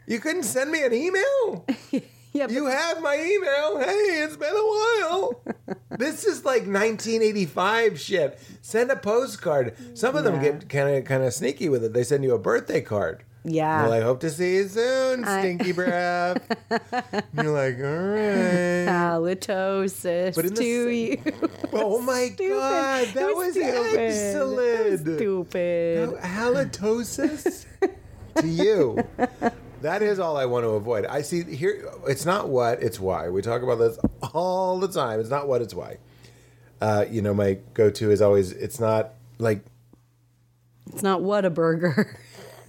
[0.07, 1.67] You couldn't send me an email?
[2.33, 3.79] yeah, but You have my email.
[3.79, 4.55] Hey, it's been a
[5.09, 5.43] while.
[5.99, 8.39] this is like 1985 shit.
[8.63, 9.75] Send a postcard.
[9.99, 10.53] Some of them Yeah.
[10.53, 11.93] get kind of kind of sneaky with it.
[11.93, 13.25] They send you a birthday card.
[13.45, 13.85] Yeah.
[13.85, 16.43] Well, I hope to see you soon, I- stinky breath.
[17.33, 18.87] You're like, all right.
[18.87, 21.51] halitosis But in the to sa- you.
[21.73, 22.51] Oh my Stupid.
[22.53, 23.99] god, It that was, stupid.
[23.99, 24.91] excellent.
[24.91, 26.11] Was stupid.
[26.11, 27.67] No, halitosis
[28.37, 28.99] to you.
[29.83, 31.07] That is all I want to avoid.
[31.07, 31.91] I see here.
[32.07, 33.31] It's not what, it's why.
[33.31, 33.99] We talk about this
[34.35, 35.21] all the time.
[35.21, 35.97] It's not what, it's why.
[36.83, 38.53] Uh, you know, my go-to is always.
[38.53, 39.65] It's not like
[40.93, 42.19] It's not what a burger.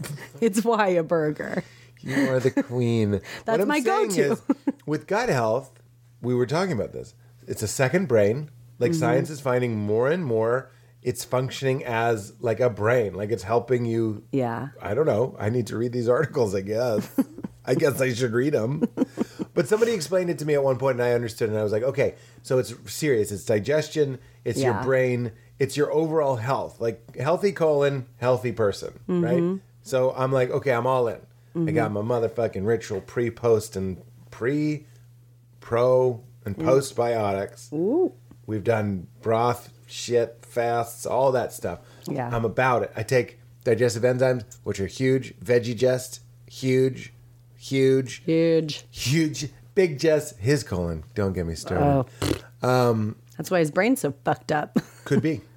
[0.41, 1.63] it's why a burger.
[2.01, 3.21] you are the queen.
[3.45, 4.31] That's my go-to.
[4.33, 4.41] is,
[4.85, 5.71] with gut health,
[6.21, 7.13] we were talking about this.
[7.47, 8.49] It's a second brain.
[8.79, 8.99] Like Mm-hmm.
[8.99, 10.71] science is finding more and more.
[11.03, 13.13] It's functioning as like a brain.
[13.13, 14.69] Like it's helping you Yeah.
[14.81, 15.35] I don't know.
[15.39, 17.09] I need to read these articles, I guess.
[17.65, 18.83] I guess I should read them.
[19.53, 21.71] But somebody explained it to me at one point and I understood and I was
[21.71, 23.31] like, okay, so it's serious.
[23.31, 26.79] It's digestion, it's your brain, it's your overall health.
[26.81, 29.23] Like healthy colon, healthy person, Mm-hmm.
[29.23, 29.59] right?
[29.83, 31.19] So I'm like, okay, I'm all in.
[31.67, 34.85] I got my motherfucking ritual pre, post, and pre,
[35.59, 37.71] pro, and post biotics.
[37.73, 38.13] Ooh.
[38.45, 41.79] We've done broth, shit, fasts, all that stuff.
[42.09, 42.29] Yeah.
[42.33, 42.91] I'm about it.
[42.95, 45.33] I take digestive enzymes, which are huge.
[45.39, 47.11] Veggie Jest, huge,
[47.57, 48.85] huge, Huge.
[48.89, 49.49] huge.
[49.75, 51.03] Big Jess, his colon.
[51.15, 52.05] Don't get me started.
[52.63, 52.67] Oh.
[52.67, 54.77] Um, That's why his brain's so fucked up.
[55.05, 55.41] Could be.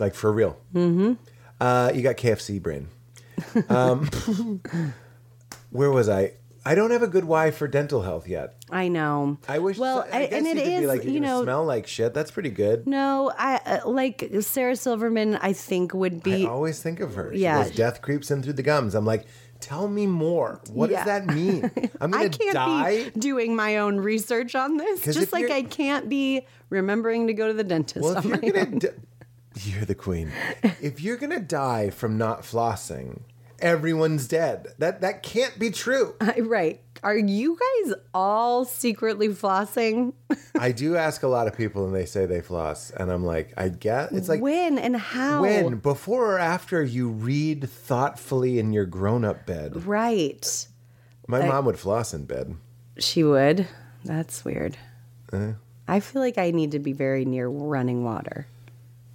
[0.00, 0.58] Like for real.
[0.74, 1.12] Mm-hmm.
[1.60, 2.88] Uh, you got KFC brain.
[3.68, 4.08] Um,
[5.70, 6.32] where was I?
[6.66, 8.54] I don't have a good why for dental health yet.
[8.70, 9.36] I know.
[9.46, 9.76] I wish.
[9.76, 12.14] Well, I, and it could be like, you know, smell like shit.
[12.14, 12.86] That's pretty good.
[12.86, 15.36] no, I uh, like Sarah Silverman.
[15.36, 16.46] I think would be.
[16.46, 17.34] I always think of her.
[17.34, 17.64] She Yeah.
[17.64, 18.94] goes, death creeps in through the gums.
[18.94, 19.26] I'm like,
[19.60, 20.62] tell me more.
[20.72, 21.04] What Yeah.
[21.04, 21.70] does that mean?
[22.00, 23.04] I'm gonna I can't die.
[23.10, 25.04] be doing my own research on this.
[25.04, 28.02] Just like I can't be remembering to go to the dentist.
[28.02, 28.88] Well, if you're gonna, di-
[29.64, 30.32] you're the queen.
[30.80, 33.20] If you're gonna die from not flossing,
[33.60, 34.68] everyone's dead.
[34.78, 36.14] That that can't be true.
[36.20, 36.80] I- right.
[37.02, 40.14] Are you guys all secretly flossing?
[40.58, 43.52] I do ask a lot of people, and they say they floss, and I'm like,
[43.58, 44.12] I get.
[44.12, 45.42] It's like when and how?
[45.42, 49.84] when, before or after you read thoughtfully in your grown-up bed.
[49.84, 50.66] Right.
[51.28, 52.56] My mom would floss in bed.
[52.98, 53.68] She would.
[54.06, 54.78] That's weird.
[55.30, 55.52] Uh-huh.
[55.86, 58.46] I feel like I need to be very near running water.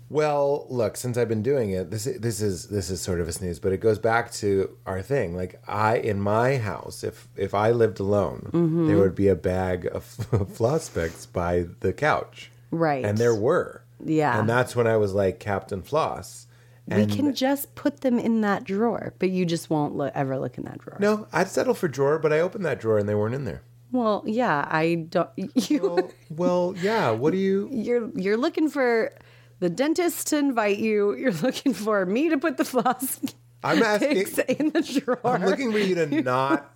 [0.09, 3.31] Well, look, since I've been doing it, this this is this is sort of a
[3.31, 5.35] snooze, but it goes back to our thing.
[5.35, 8.87] Like I in my house, if if I lived alone, Mm-hmm.
[8.87, 10.03] there would be a bag of
[10.53, 13.05] floss picks by the couch, Right.
[13.05, 14.39] and there were, Yeah.
[14.39, 16.47] and that's when I was like Captain Floss.
[16.87, 20.57] we can just put them in that drawer, but you just won't lo- ever look
[20.57, 20.97] in that drawer.
[20.99, 23.61] no, I'd settle for drawer, but I opened that drawer and they weren't in there.
[23.91, 25.29] Well, yeah, I don't.
[25.69, 27.11] You, Well, well, yeah.
[27.11, 27.69] What do you?
[27.71, 29.11] you're you're looking for
[29.59, 31.13] the dentist to invite you.
[31.17, 33.19] You're looking for me to put the floss
[33.63, 34.25] I'm asking.
[34.47, 35.19] in the drawer.
[35.23, 36.73] I'm looking for you to not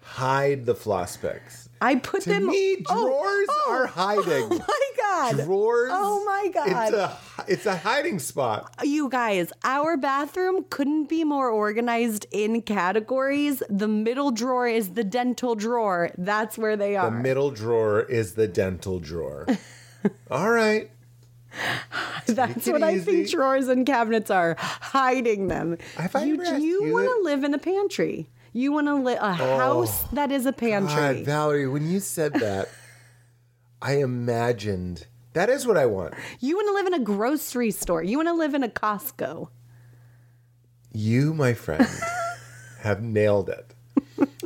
[0.00, 1.68] hide the floss picks.
[1.80, 2.46] I put To them.
[2.46, 4.48] me, Oh, drawers oh, are hiding.
[4.50, 5.44] Oh my god!
[5.44, 5.90] Drawers.
[5.92, 6.88] Oh my god!
[6.88, 8.74] It's a it's a hiding spot.
[8.82, 13.62] You guys, our bathroom couldn't be more organized in categories.
[13.70, 16.10] The middle drawer is the dental drawer.
[16.18, 17.10] That's where they are.
[17.12, 19.46] The middle drawer is the dental drawer.
[20.32, 20.90] All right.
[22.26, 25.78] That's what I think drawers and cabinets are hiding them.
[26.24, 28.28] You you want to live in a pantry.
[28.52, 30.94] You want to live a house that is a pantry.
[30.94, 32.68] God, Valerie, when you said that,
[33.82, 36.14] I imagined that is what I want.
[36.40, 38.02] you want to live in a grocery store.
[38.02, 39.48] You want to live in a Costco.
[40.92, 41.86] You, my friend,
[42.80, 43.74] have nailed it.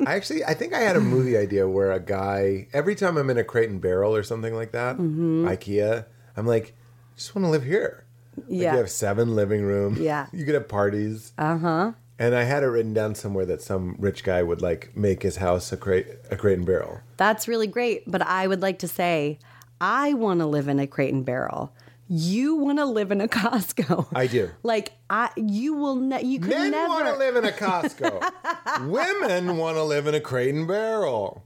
[0.06, 3.30] I actually, I think I had a movie idea where a guy, every time I'm
[3.30, 5.46] in a crate and barrel or something like that, Mm-hmm.
[5.46, 6.04] IKEA,
[6.36, 6.74] I'm like,
[7.12, 8.04] I just want to live here.
[8.36, 8.72] Like Yeah.
[8.72, 9.98] you have seven living rooms.
[9.98, 10.26] Yeah.
[10.32, 11.32] You could have parties.
[11.38, 11.92] Uh huh.
[12.18, 15.36] And I had it written down somewhere that some rich guy would like make his
[15.36, 17.00] house a crate, a crate and barrel.
[17.16, 18.10] That's really great.
[18.10, 19.38] But I would like to say,
[19.80, 21.72] I want to live in a crate and barrel.
[22.08, 24.06] You want to live in a Costco.
[24.14, 24.50] I do.
[24.62, 25.96] Like I, you will.
[25.96, 26.88] Ne- you could Men never.
[26.88, 28.30] want to live in a Costco.
[28.88, 31.44] Women want to live in a crate and barrel.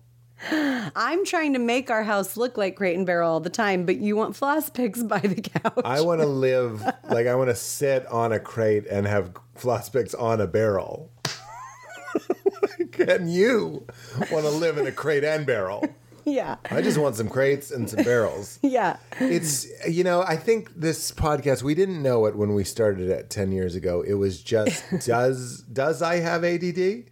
[0.51, 3.97] I'm trying to make our house look like Crate and Barrel all the time, but
[3.97, 5.81] you want floss picks by the couch.
[5.85, 9.89] I want to live like I want to sit on a crate and have floss
[9.89, 11.11] picks on a barrel.
[12.99, 13.87] and you
[14.31, 15.87] want to live in a crate and barrel.
[16.25, 18.59] yeah, I just want some crates and some barrels.
[18.63, 18.97] yeah.
[19.21, 23.31] It's you know I think this podcast we didn't know it when we started it
[23.31, 24.03] ten years ago.
[24.03, 27.05] It was just does does I have ADD?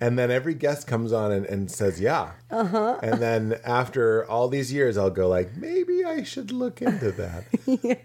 [0.00, 2.32] And then every guest comes on and, and says yeah.
[2.50, 2.98] Uh-huh.
[3.02, 7.44] And then after all these years, I'll go like maybe I should look into that.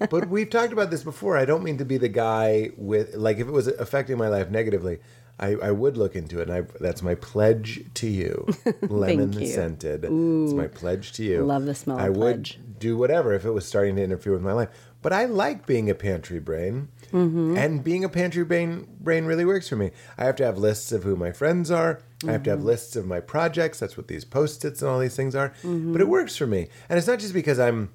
[0.09, 1.37] But we've talked about this before.
[1.37, 4.49] I don't mean to be the guy with like if it was affecting my life
[4.49, 4.99] negatively.
[5.39, 8.47] I, I would look into it, and I, that's my pledge to you,
[8.83, 9.47] lemon you.
[9.47, 10.03] scented.
[10.05, 11.43] It's my pledge to you.
[11.43, 12.59] Love the smell of I would pledge.
[12.77, 14.69] do whatever if it was starting to interfere with my life.
[15.03, 17.55] But I like being a pantry brain, Mm-hmm.
[17.55, 19.91] and being a pantry brain brain really works for me.
[20.17, 21.99] I have to have lists of who my friends are.
[22.27, 22.57] I have to Mm-hmm.
[22.57, 23.77] have lists of my projects.
[23.79, 25.49] That's what these post its and all these things are.
[25.61, 25.91] Mm-hmm.
[25.91, 27.91] But it works for me, and it's not just because I'm.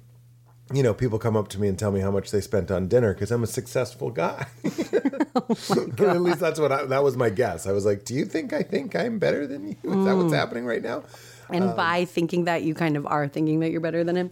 [0.71, 2.87] You know, people come up to me and tell me how much they spent on
[2.87, 4.45] dinner because I'm a successful guy.
[4.63, 7.65] At least that's what I, that was my guess.
[7.65, 9.73] I was like, "Do you think I think I'm better than you?
[9.83, 10.21] Is that Mm.
[10.21, 11.03] what's happening right now?"
[11.49, 14.29] And Um, by thinking that, you kind of are thinking that you're better than him.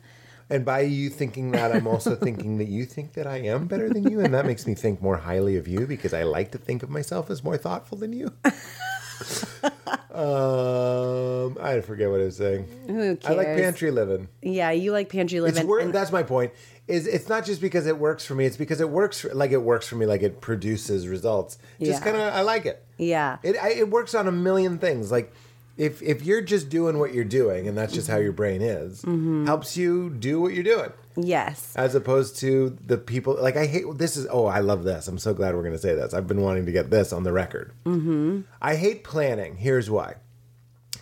[0.49, 3.89] And by you thinking that, I'm also thinking that you think that I am better
[3.89, 4.21] than you.
[4.21, 6.89] And that makes me think more highly of you because I like to think of
[6.89, 8.31] myself as more thoughtful than you.
[10.17, 13.19] um, I forget what I was saying.
[13.25, 14.27] I like pantry living.
[14.41, 15.67] Yeah, you like pantry It's living.
[15.67, 16.53] wor- and- that's my point.
[16.87, 18.45] Is it's not just because it works for me.
[18.45, 20.05] It's because it works for, like it works for me.
[20.05, 21.57] Like it produces results.
[21.81, 21.99] Just Yeah.
[21.99, 22.81] kind of I like it.
[22.97, 23.37] yeah.
[23.43, 25.11] It I, it works on a million things.
[25.11, 25.33] Like
[25.77, 29.03] if if you're just doing what you're doing and that's just how your brain is,
[29.45, 30.91] helps you do what you're doing.
[31.15, 31.73] Yes.
[31.75, 35.17] As opposed to the people like I hate this is oh I love this I'm
[35.17, 37.73] so glad we're gonna say this I've been wanting to get this on the record.
[37.85, 38.41] Mm-hmm.
[38.61, 39.57] I hate planning.
[39.57, 40.15] Here's why.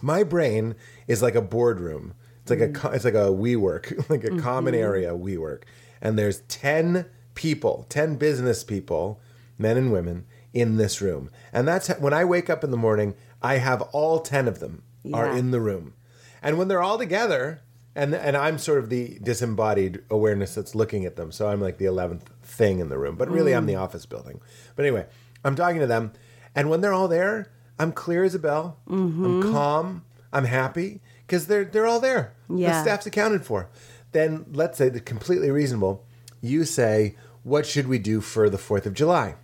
[0.02, 0.76] My brain
[1.08, 2.14] is like a boardroom.
[2.42, 5.64] It's like a it's like a WeWork like a common area WeWork
[6.02, 9.20] and there's ten people, ten business people,
[9.58, 13.16] men and women in this room, and that's when I wake up in the morning.
[13.46, 14.84] I have all ten of them
[15.14, 15.94] are in the room,
[16.42, 17.62] and when they're all together,
[17.96, 21.78] and and I'm sort of the disembodied awareness that's looking at them, so I'm like
[21.78, 23.82] the eleventh thing in the room, but really I'm the mm.
[23.82, 24.42] office building.
[24.76, 25.06] But anyway,
[25.44, 26.14] I'm talking to them,
[26.56, 28.80] and when they're all there, I'm clear as a bell.
[28.90, 29.54] I'm mm-hmm.
[29.54, 30.06] calm.
[30.34, 32.34] I'm happy because they're they're all there.
[32.50, 33.70] The staff's accounted for.
[34.12, 36.06] Then let's say the completely reasonable.
[36.42, 39.36] You say, what should we do for the Fourth of July?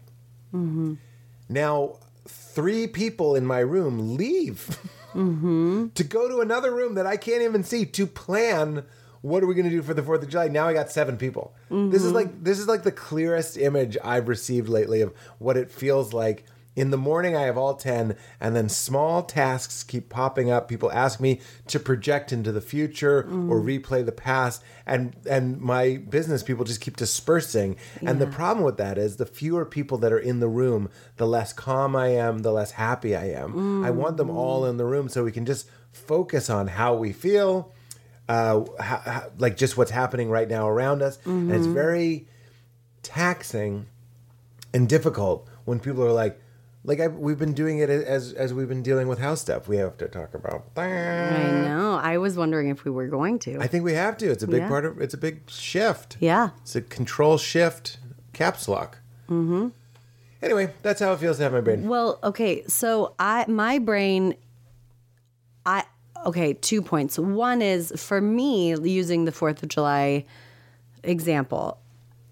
[0.54, 0.96] Mm-hmm.
[1.50, 1.98] Now,
[2.54, 4.78] three people in my room leave
[5.96, 8.86] to go to another room that I can't even see to plan
[9.22, 10.48] what are we going to do for the 4th of July.
[10.48, 11.54] Now I got 7 people.
[11.70, 12.16] This is mm-hmm.
[12.16, 16.46] like this is like the clearest image I've received lately of what it feels like.
[16.74, 20.70] In the morning I have all 10 and then small tasks keep popping up.
[20.70, 23.82] People ask me to project into the future or mm.
[23.82, 27.76] replay the past and and my business people just keep dispersing.
[28.02, 31.28] And the problem with that is the fewer people that are in the room, the
[31.28, 33.84] less calm I am, the less happy I am.
[33.84, 34.70] I want them all mm.
[34.70, 37.74] in the room so we can just focus on how we feel,
[38.30, 41.20] uh, how, how, like just what's happening right now around us.
[41.26, 41.74] And it's mm-hmm.
[41.74, 42.28] very
[43.04, 43.88] taxing
[44.74, 46.40] and difficult when people are like,
[46.84, 49.68] like I, we've been doing it as as we've been dealing with house stuff.
[49.68, 50.66] We have to talk about.
[50.76, 50.88] I
[51.64, 52.00] know.
[52.02, 53.60] I was wondering if we were going to.
[53.60, 54.32] I think we have to.
[54.32, 54.68] It's a big Yeah.
[54.68, 55.00] part of.
[55.00, 56.18] It's a big shift.
[56.20, 56.50] yeah.
[56.62, 57.98] It's a control shift
[58.34, 58.98] caps lock.
[59.30, 59.70] Mm-hmm.
[60.42, 61.88] Anyway, that's how it feels to have my brain.
[61.88, 64.36] Well, okay, so I my brain
[65.66, 65.84] I
[66.26, 67.20] okay, two points.
[67.20, 70.26] One is for me using the 4th of July
[71.04, 71.78] example.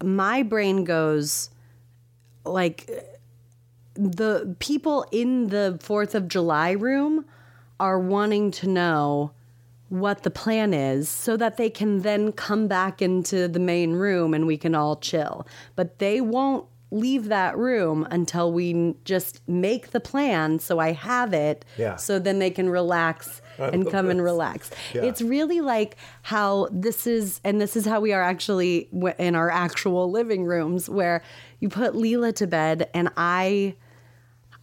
[0.02, 1.50] My brain goes
[2.44, 2.90] like
[4.00, 7.26] the people in the 4th of July room
[7.78, 9.32] are wanting to know
[9.90, 14.32] what the plan is so that they can then come back into the main room
[14.32, 15.46] and we can all chill.
[15.76, 21.32] But they won't leave that room until we just make the plan so I have
[21.32, 21.96] it Yeah.
[21.96, 24.70] so then they can relax and come and relax.
[24.94, 25.02] Yeah.
[25.02, 28.88] It's really like how this is and this is how we are actually
[29.18, 31.22] in our actual living rooms where
[31.60, 33.76] you put Leela to bed and I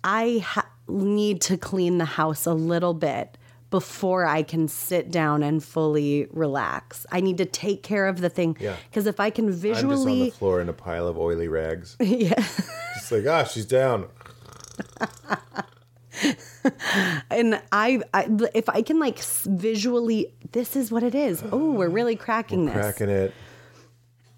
[0.07, 3.37] I ha- need to clean the house a little bit
[3.69, 7.05] before I can sit down and fully relax.
[7.11, 8.77] I need to take care of the thing Yeah.
[8.89, 11.49] because if I can visually I'm just on the floor in a pile of oily
[11.49, 11.97] rags.
[11.99, 12.33] yeah,
[12.95, 14.07] Just like, ah, she's down.
[17.29, 21.43] and I, I, if I can like visually, this is what it is.
[21.51, 22.73] Oh, we're really cracking this.
[22.75, 23.33] Cracking it.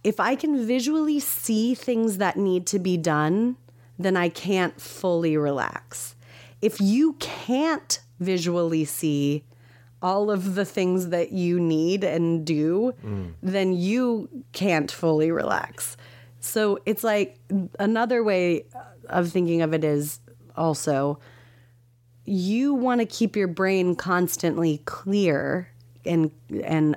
[0.03, 3.57] if I can visually see things that need to be done,
[3.99, 6.15] then I can't fully relax.
[6.61, 9.43] If you can't visually see
[10.01, 12.93] all of the things that you need and do,
[13.43, 15.97] then you can't fully relax.
[16.39, 17.37] So it's like
[17.77, 18.65] another way
[19.09, 20.21] of thinking of it is
[20.55, 21.19] also
[22.25, 25.69] you want to keep your brain constantly clear
[26.05, 26.31] and
[26.63, 26.95] and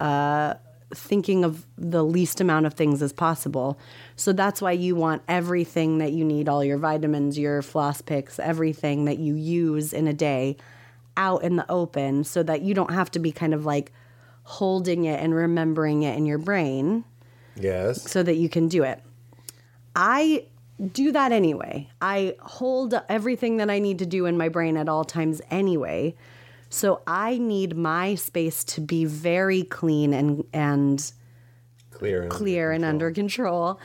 [0.00, 0.54] uh,
[0.92, 3.78] thinking of the least amount of things as possible.
[4.16, 8.38] So that's why you want everything that you need, all your vitamins, your floss picks,
[8.38, 10.56] everything that you use in a day
[11.16, 13.92] out in the open so that you don't have to be kind of like
[14.42, 17.04] holding it and remembering it in your brain
[17.56, 18.10] Yes.
[18.10, 19.00] so that you can do it.
[19.94, 20.46] I
[20.92, 21.88] do that anyway.
[22.00, 26.14] I hold everything that I need to do in my brain at all times anyway.
[26.70, 31.12] So I need my space to be very clean and and
[31.90, 32.22] Clear.
[32.22, 33.78] And clear and under control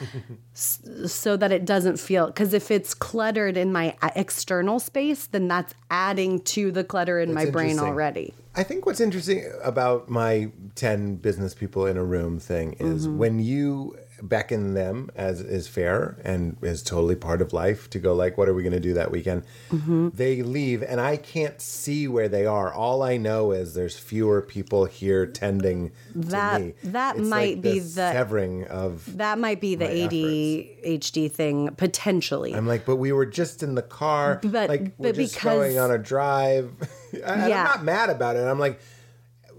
[0.53, 5.25] s- so that it doesn't feel cuz if it's cluttered in my uh, external space
[5.25, 8.33] then that's adding to the clutter in my brain already.
[8.55, 13.17] I think what's interesting about my 10 business people in a room thing is Mm-hmm.
[13.17, 18.13] when you beckon them as is fair and is totally part of life to go
[18.15, 20.09] like what are we going to do that weekend Mm-hmm.
[20.13, 24.41] they leave and i can't see where they are all i know is there's fewer
[24.41, 29.37] people here tending That- to me that It's might like be the- severing of That
[29.39, 32.53] might be the ADHD thing potentially.
[32.53, 34.39] I'm like, but we were just in the car.
[34.43, 36.71] But- like, we're but just because- going on a drive.
[37.13, 37.31] Yeah.
[37.33, 38.39] I'm not mad about it.
[38.41, 38.79] I'm like,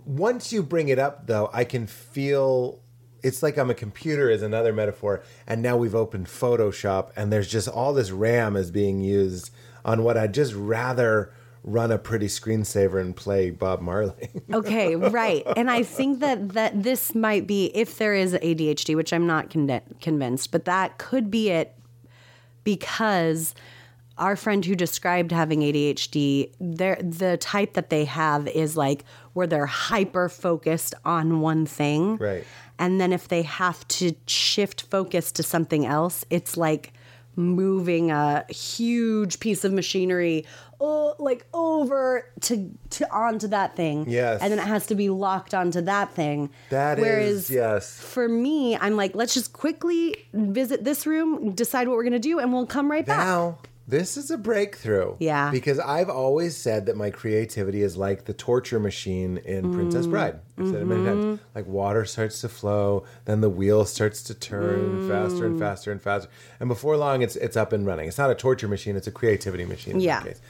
[0.04, 2.80] once you bring it up, though, I can feel.
[3.26, 7.48] It's like I'm a computer is another metaphor, and now we've opened Photoshop, and there's
[7.48, 9.50] just all this RAM is being used
[9.84, 11.32] on what I'd just rather
[11.64, 14.30] run a pretty screensaver and play Bob Marley.
[14.54, 15.42] Okay, right.
[15.56, 19.50] And I think that that this might be if there is ADHD, which I'm not
[19.50, 21.74] con- convinced, but that could be it
[22.62, 23.54] because
[24.18, 29.04] our friend who described having ADHD, the type that they have is like
[29.34, 32.16] where they're hyper focused on one thing.
[32.16, 32.44] Right.
[32.78, 36.92] And then if they have to shift focus to something else, it's like
[37.36, 40.46] moving a huge piece of machinery
[40.80, 44.08] oh, like over to to onto that thing.
[44.08, 44.40] Yes.
[44.40, 46.50] And then it has to be locked onto that thing.
[46.70, 47.98] That is Whereas yes.
[47.98, 52.38] for me, I'm like, let's just quickly visit this room, decide what we're gonna do,
[52.38, 53.26] and we'll come right back.
[53.88, 55.14] This is a breakthrough.
[55.20, 55.50] Yeah.
[55.52, 59.72] Because I've always said that my creativity is like the torture machine in Mm.
[59.74, 60.40] Princess Bride.
[60.58, 61.20] I've said it many Mm-hmm.
[61.22, 61.40] times.
[61.54, 65.08] Like water starts to flow, then the wheel starts to turn Mm.
[65.08, 66.28] faster and faster and faster.
[66.58, 68.08] And before long it's it's up and running.
[68.08, 70.22] It's not a torture machine, it's a creativity machine in Yeah.
[70.22, 70.40] case.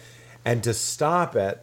[0.44, 1.62] And to stop it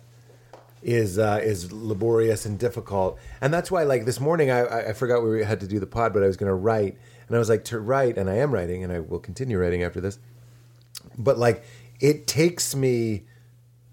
[0.84, 4.94] is uh, is laborious and difficult, and that's why like this morning I, I I
[4.94, 6.98] forgot we had to do the pod, but I was going to write,
[7.28, 9.82] and I was like to write, and I am writing, and I will continue writing
[9.82, 10.20] after this,
[11.18, 11.64] but like
[12.00, 13.24] it takes me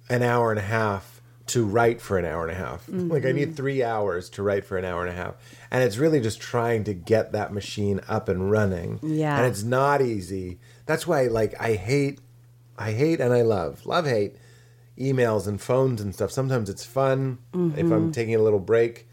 [0.09, 2.89] an hour and a half to write for an hour and a half.
[2.89, 3.37] Like I Mm-hmm.
[3.37, 5.35] need three hours to write for an hour and a half,
[5.71, 8.99] and it's really just trying to get that machine up and running.
[9.03, 9.37] Yeah.
[9.37, 10.59] and it's not easy.
[10.87, 12.21] That's why like I hate,
[12.79, 14.37] I hate and I love, love hate
[14.99, 16.31] emails and phones and stuff.
[16.31, 17.39] Sometimes it's fun.
[17.55, 19.09] If I'm taking a little break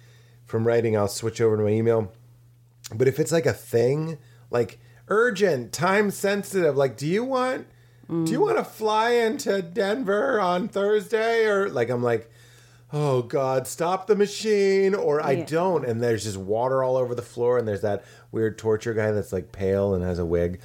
[0.46, 2.12] from writing, I'll switch over to my email.
[2.94, 4.18] But if it's like a thing,
[4.52, 7.68] like urgent, time sensitive, like do you want
[8.10, 12.32] do you want to fly into Denver on Thursday or like I'm like
[12.94, 15.46] oh god, stop the machine or I Yeah.
[15.46, 19.12] don't and there's just water all over the floor and there's that weird torture guy
[19.12, 20.62] that's like pale and has a wig.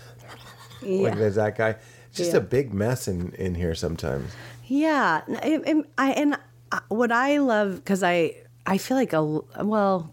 [0.82, 1.76] Like there's that guy.
[2.08, 2.38] It's just Yeah.
[2.38, 4.30] a big mess in in here sometimes.
[4.66, 6.38] Yeah, and and I and
[6.70, 8.36] I- what I love because I
[8.66, 9.22] I feel like a
[9.64, 10.12] well,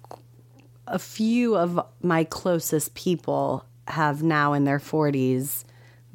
[0.88, 5.64] a few of my closest people have now in their forties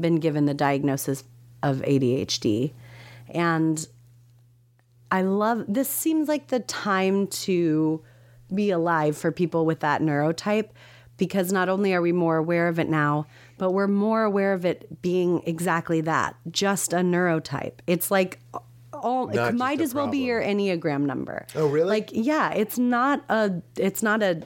[0.01, 1.25] been given the diagnosis
[1.63, 2.73] of ADHD,
[3.29, 3.87] and
[5.11, 5.89] I love this.
[5.89, 8.03] Seems like the time to
[8.55, 10.69] be alive for people with that neurotype
[11.17, 13.27] because not only are we more aware of it now,
[13.59, 17.75] but we're more aware of it being exactly that just a neurotype.
[17.87, 18.41] It's like
[18.93, 21.47] all Not it might as well be your Enneagram number.
[21.55, 21.89] Oh, really?
[21.89, 24.43] Like, yeah, it's not a it's not a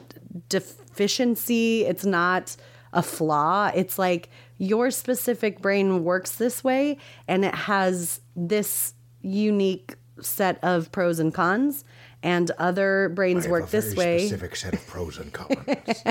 [0.49, 2.55] deficiency, it's not
[2.93, 3.71] a flaw.
[3.73, 4.29] It's like
[4.59, 6.97] your specific brain works this way
[7.27, 11.83] and it has this unique set of pros and cons
[12.21, 14.19] and other brains work this way.
[14.19, 16.03] specific set of pros and cons.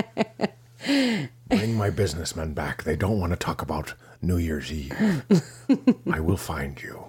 [1.47, 2.83] Bring my businessmen back.
[2.83, 5.23] They don't want to talk about New Year's Eve.
[6.11, 7.05] I will find you.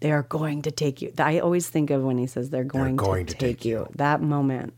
[0.00, 1.12] They are going to take you.
[1.18, 3.64] I always think of when he says they're going, they're going to, to take, take
[3.64, 3.78] you.
[3.78, 3.88] you.
[3.96, 4.74] That moment.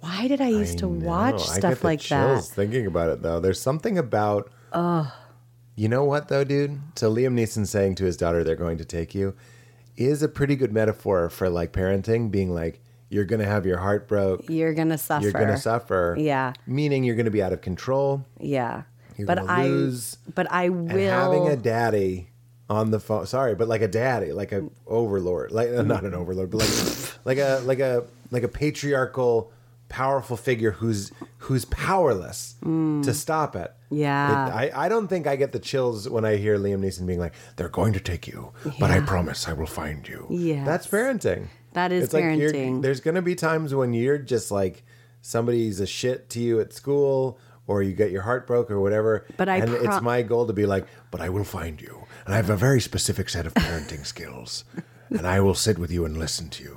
[0.00, 2.44] Why did I used to watch No, I get stuff like that?
[2.44, 4.50] Thinking about it though, there's something about.
[5.74, 6.80] You know what though, dude?
[6.96, 9.34] So Liam Neeson saying to his daughter, "They're going to take you,"
[9.96, 12.30] is a pretty good metaphor for like parenting.
[12.30, 14.48] Being like, you're gonna have your heart broke.
[14.48, 15.22] You're gonna suffer.
[15.22, 16.16] You're gonna suffer.
[16.18, 16.52] Yeah.
[16.66, 18.24] Meaning you're gonna be out of control.
[18.40, 18.82] Yeah.
[19.16, 20.16] You're but I lose.
[20.34, 22.28] but I will And having a daddy
[22.70, 23.26] on the phone.
[23.26, 27.38] Sorry, but like a daddy, like a overlord, like not an overlord, but like like
[27.38, 29.52] a like a like a patriarchal,
[29.92, 31.12] powerful figure who's
[31.44, 33.70] who's powerless to stop it.
[33.90, 33.98] Mm.
[33.98, 34.30] Yeah.
[34.48, 37.20] It- I I don't think I get the chills when I hear Liam Neeson being
[37.20, 40.26] like, They're going to take you, but I promise I will find you.
[40.30, 40.64] Yeah.
[40.64, 42.82] "That's parenting." That is It's like you're- parenting.
[42.82, 44.82] there's gonna be times when you're just like
[45.20, 47.38] somebody's a shit to you at school.
[47.68, 49.24] Or you get your heart broke or whatever.
[49.36, 51.94] But I and pro- it's my goal to be like, But I will find you.
[52.26, 54.64] And I have a very specific set of parenting skills.
[55.10, 56.74] And I will sit with you and listen to you.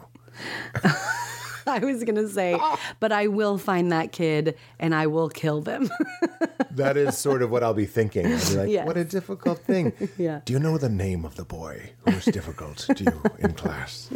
[1.68, 2.60] I was gonna say,
[3.00, 5.90] but I will find that kid and I will kill them.
[6.72, 8.26] that is sort of what I'll be thinking.
[8.28, 8.86] I'll be like, Yes.
[8.88, 9.94] what a difficult thing.
[10.18, 10.42] yeah.
[10.46, 14.10] Do you know the name of the boy who was difficult to you in class?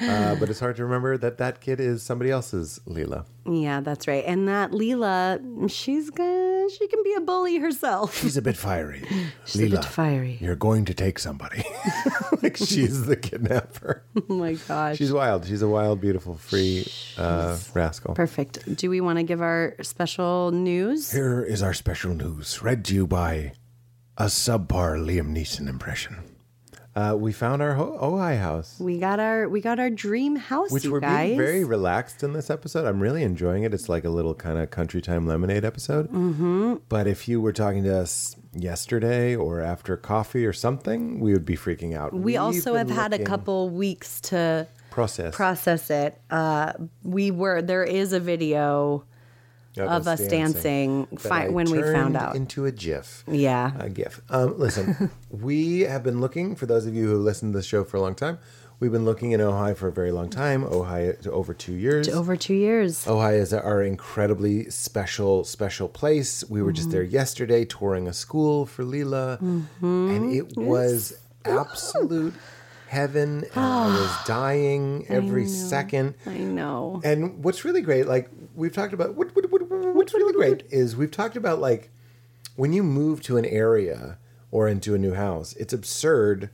[0.00, 3.26] Uh, but it's hard to remember that that kid is somebody else's Leela.
[3.46, 4.24] Yeah, that's right.
[4.26, 6.70] And that Leela, she's good.
[6.70, 8.16] She can be a bully herself.
[8.16, 9.02] She's a bit fiery.
[9.44, 10.38] She's a bit fiery.
[10.40, 11.64] You're going to take somebody.
[12.42, 14.04] like she's the kidnapper.
[14.28, 14.96] Oh my gosh.
[14.98, 15.46] She's wild.
[15.46, 16.86] She's a wild, beautiful, free
[17.16, 18.14] uh, rascal.
[18.14, 18.76] Perfect.
[18.76, 21.10] Do we want to give our special news?
[21.10, 23.52] Here is our special news, read to you by
[24.18, 26.16] a subpar Liam Neeson impression.
[26.96, 30.72] Uh, we found our Ho- Ojai house, We got our we got our dream house,
[30.72, 31.28] which we're guys.
[31.28, 32.84] being very relaxed in this episode.
[32.84, 33.72] I'm really enjoying it.
[33.72, 36.08] It's like a little kind of country time lemonade episode.
[36.08, 36.76] Mm-hmm.
[36.88, 41.44] But if you were talking to us yesterday or after coffee or something, we would
[41.44, 42.12] be freaking out.
[42.12, 46.20] we We've also have had a couple weeks to process process it.
[46.30, 46.72] Uh,
[47.04, 49.04] we were there is a video
[49.78, 52.34] of us dancing that fi- when we found out.
[52.36, 53.24] into a GIF.
[53.30, 53.72] Yeah.
[53.78, 54.20] a GIF.
[54.30, 57.62] Um, listen, we have been looking for those of you who have listened to the
[57.64, 58.38] show for a long time.
[58.80, 60.64] We've been looking in Ojai for a very long time.
[60.64, 62.08] Ojai over two years.
[62.08, 63.04] Over two years.
[63.04, 66.42] Ojai is our incredibly special, special place.
[66.48, 66.76] We were Mm-hmm.
[66.76, 70.10] just there yesterday touring a school for Leela, Mm-hmm.
[70.10, 72.32] and it was absolute
[72.88, 73.44] heaven.
[73.54, 76.14] And I was dying every second.
[76.26, 77.00] I know.
[77.04, 78.30] And what's really great, like
[78.60, 81.90] we've talked about, what, what, what, what's really great is we've talked about like
[82.56, 84.18] when you move to an area
[84.50, 86.50] or into a new house, it's absurd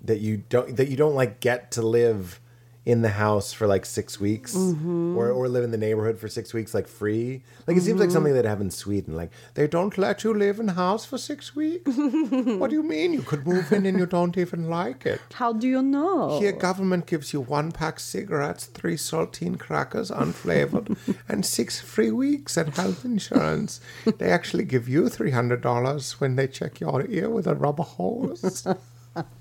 [0.00, 2.40] that you don't that you don't like get to live
[2.88, 5.14] in the house for like six weeks mm-hmm.
[5.14, 7.42] or, or live in the neighborhood for six weeks like free.
[7.66, 8.42] Like it seems like something mm-hmm.
[8.44, 9.14] that happens in sweden.
[9.14, 11.92] Like they don't let you live in house for six weeks?
[12.58, 13.12] What do you mean?
[13.12, 15.20] You could move in and you don't even like it.
[15.34, 16.40] How do you know?
[16.40, 20.96] here, government gives you one pack cigarettes, three saltine crackers, unflavored,
[21.28, 23.82] and six free weeks and health insurance.
[24.16, 27.82] They actually give you three hundred dollars when they check your ear with a rubber
[27.82, 28.66] hose.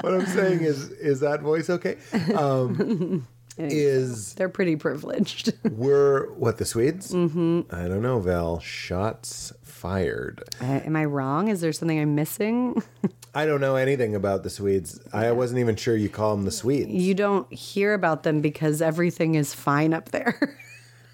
[0.00, 1.96] what I'm saying is, is that voice okay?
[2.34, 3.26] Um,
[3.58, 5.52] is They're pretty privileged.
[5.70, 7.12] we're what the Swedes?
[7.12, 7.74] Mm-hmm.
[7.74, 8.60] I don't know, Val.
[8.60, 10.42] Shots fired.
[10.60, 11.48] Uh, Am I wrong?
[11.48, 12.82] Is there something I'm missing?
[13.34, 14.98] I don't know anything about the Swedes.
[15.12, 16.90] I wasn't even sure you call them the Swedes.
[16.90, 20.58] You don't hear about them because everything is fine up there.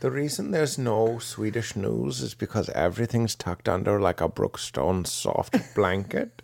[0.02, 5.56] The reason there's no Swedish news is because everything's tucked under like a Brookstone soft
[5.76, 6.42] blanket.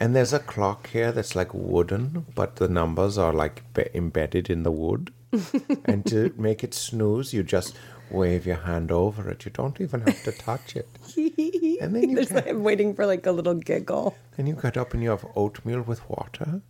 [0.00, 4.50] and there's a clock here that's like wooden, but the numbers are like be- embedded
[4.50, 5.12] in the wood.
[5.84, 7.76] and to make it snooze, you just
[8.10, 9.44] wave your hand over it.
[9.44, 10.88] You don't even have to touch it.
[11.80, 14.16] And then you There's- get, I'm waiting for like a little giggle.
[14.36, 16.60] and you get up and you have oatmeal with water.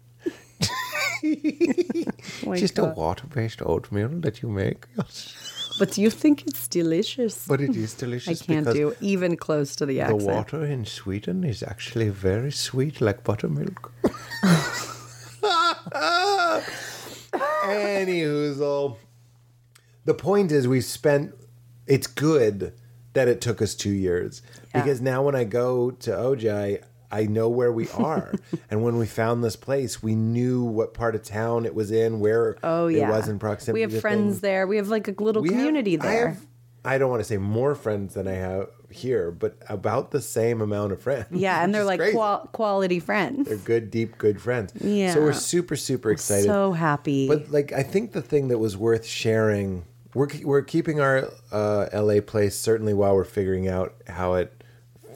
[2.46, 4.84] Oh just a water-based oatmeal that you make.
[5.78, 7.46] But do you think it's delicious?
[7.46, 8.40] But it is delicious.
[8.42, 10.20] I can't do even close to the accent.
[10.20, 13.92] The water in Sweden is actually very sweet, like buttermilk.
[17.64, 18.96] Anywho, um,
[20.04, 21.34] the point is, we spent.
[21.86, 22.72] It's good
[23.12, 24.42] that it took us two years
[24.74, 24.82] Yeah.
[24.82, 28.34] because now when I go to Ojai, I know where we are.
[28.70, 32.20] and when we found this place, we knew what part of town it was in,
[32.20, 33.86] where Oh yeah, it was in proximity.
[33.86, 34.40] We have friends things.
[34.40, 34.66] there.
[34.66, 36.28] We have like a little We have- community I there.
[36.28, 36.46] have-
[36.86, 40.60] I don't want to say more friends than I have here, but about the same
[40.60, 41.28] amount of friends.
[41.30, 43.48] yeah, and they're like qual- quality friends.
[43.48, 44.72] They're good, deep, good friends.
[44.82, 45.14] Yeah.
[45.14, 46.44] So we're super, super excited.
[46.44, 47.26] So happy.
[47.26, 51.86] But like, I think the thing that was worth sharing, we're we're keeping our uh,
[51.90, 54.62] LA place certainly while we're figuring out how it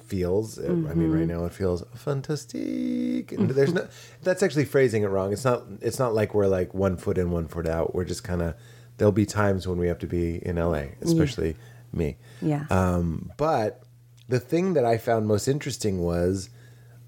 [0.08, 0.58] feels.
[0.58, 1.12] It- I mean, Mm-hmm.
[1.12, 3.32] right now it feels fantastic.
[3.32, 3.86] And there's no.
[4.22, 5.32] That's actually phrasing it wrong.
[5.32, 5.64] It's not.
[5.80, 7.94] It's not like we're like one foot in, one foot out.
[7.94, 8.54] We're just kind of.
[8.96, 11.56] There'll be times when we have to be in LA, especially
[11.92, 12.16] me.
[12.42, 12.64] Yeah.
[12.70, 13.82] Um, but
[14.28, 16.50] the thing that I found most interesting was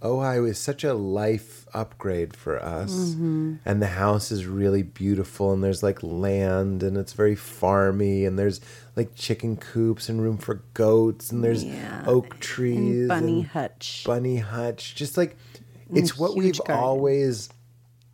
[0.03, 2.91] Ojai is such a life upgrade for us.
[2.93, 3.57] Mm-hmm.
[3.65, 8.39] And the house is really beautiful, and there's like land, and it's very farmy, and
[8.39, 8.61] there's
[8.97, 12.05] like chicken coops and room for goats, and there's Yeah.
[12.07, 14.05] oak trees, and bunny and hutch.
[14.07, 14.95] bunny hutch.
[14.95, 15.37] Just like
[15.93, 16.77] it's what we've garden.
[16.77, 17.49] always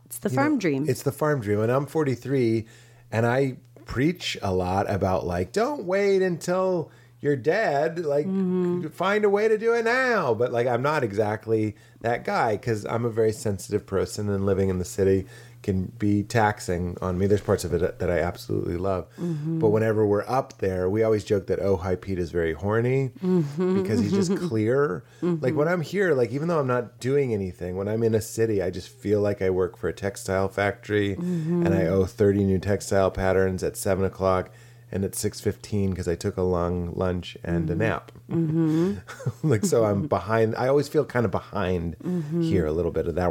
[0.06, 0.86] it's the farm know, dream.
[0.88, 1.60] It's the farm dream.
[1.60, 2.66] And I'm 43
[3.12, 6.90] and I preach a lot about like, don't wait until
[7.20, 8.04] you're dead.
[8.04, 8.88] Like, Mm-hmm.
[8.88, 10.34] find a way to do it now.
[10.34, 14.68] But like, I'm not exactly that guy because I'm a very sensitive person and living
[14.68, 15.26] in the city
[15.62, 17.26] can be taxing on me.
[17.26, 19.08] There's parts of it that I absolutely love.
[19.18, 19.58] Mm-hmm.
[19.58, 23.10] But whenever we're up there, we always joke that, oh, High Pete is very horny
[23.24, 23.82] Mm-hmm.
[23.82, 25.02] because he's just clear.
[25.22, 28.20] Like when I'm here, like even though I'm not doing anything, when I'm in a
[28.20, 32.44] city, I just feel like I work for a textile factory and I owe 30
[32.44, 34.50] new textile patterns at seven o'clock
[34.96, 37.82] and at 6.15 because I took a long lunch and a mm-hmm.
[37.82, 38.12] nap.
[38.30, 38.94] Mm-hmm.
[39.48, 40.56] like, so I'm behind.
[40.56, 42.40] I always feel kind of behind mm-hmm.
[42.40, 43.30] here a little bit of that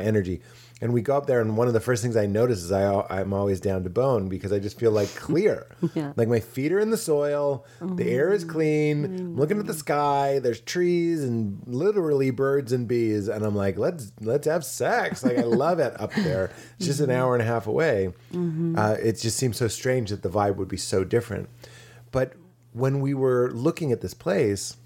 [0.00, 0.42] energy.
[0.80, 3.04] And we go up there, and one of the first things I notice is I,
[3.10, 5.66] I'm always down to bone because I just feel like clear.
[5.94, 6.12] Yeah.
[6.14, 8.52] Like my feet are in the soil, the air is mm-hmm.
[8.52, 9.16] clean, mm-hmm.
[9.16, 13.76] I'm looking at the sky, there's trees and literally birds and bees, and I'm like,
[13.76, 15.24] let's let's have sex.
[15.24, 16.52] Like I love it up there.
[16.76, 17.20] It's just an mm-hmm.
[17.20, 18.12] hour and a half away.
[18.32, 21.48] Uh, it just seems so strange that the vibe would be so different.
[22.12, 22.34] But
[22.72, 24.76] when we were looking at this place,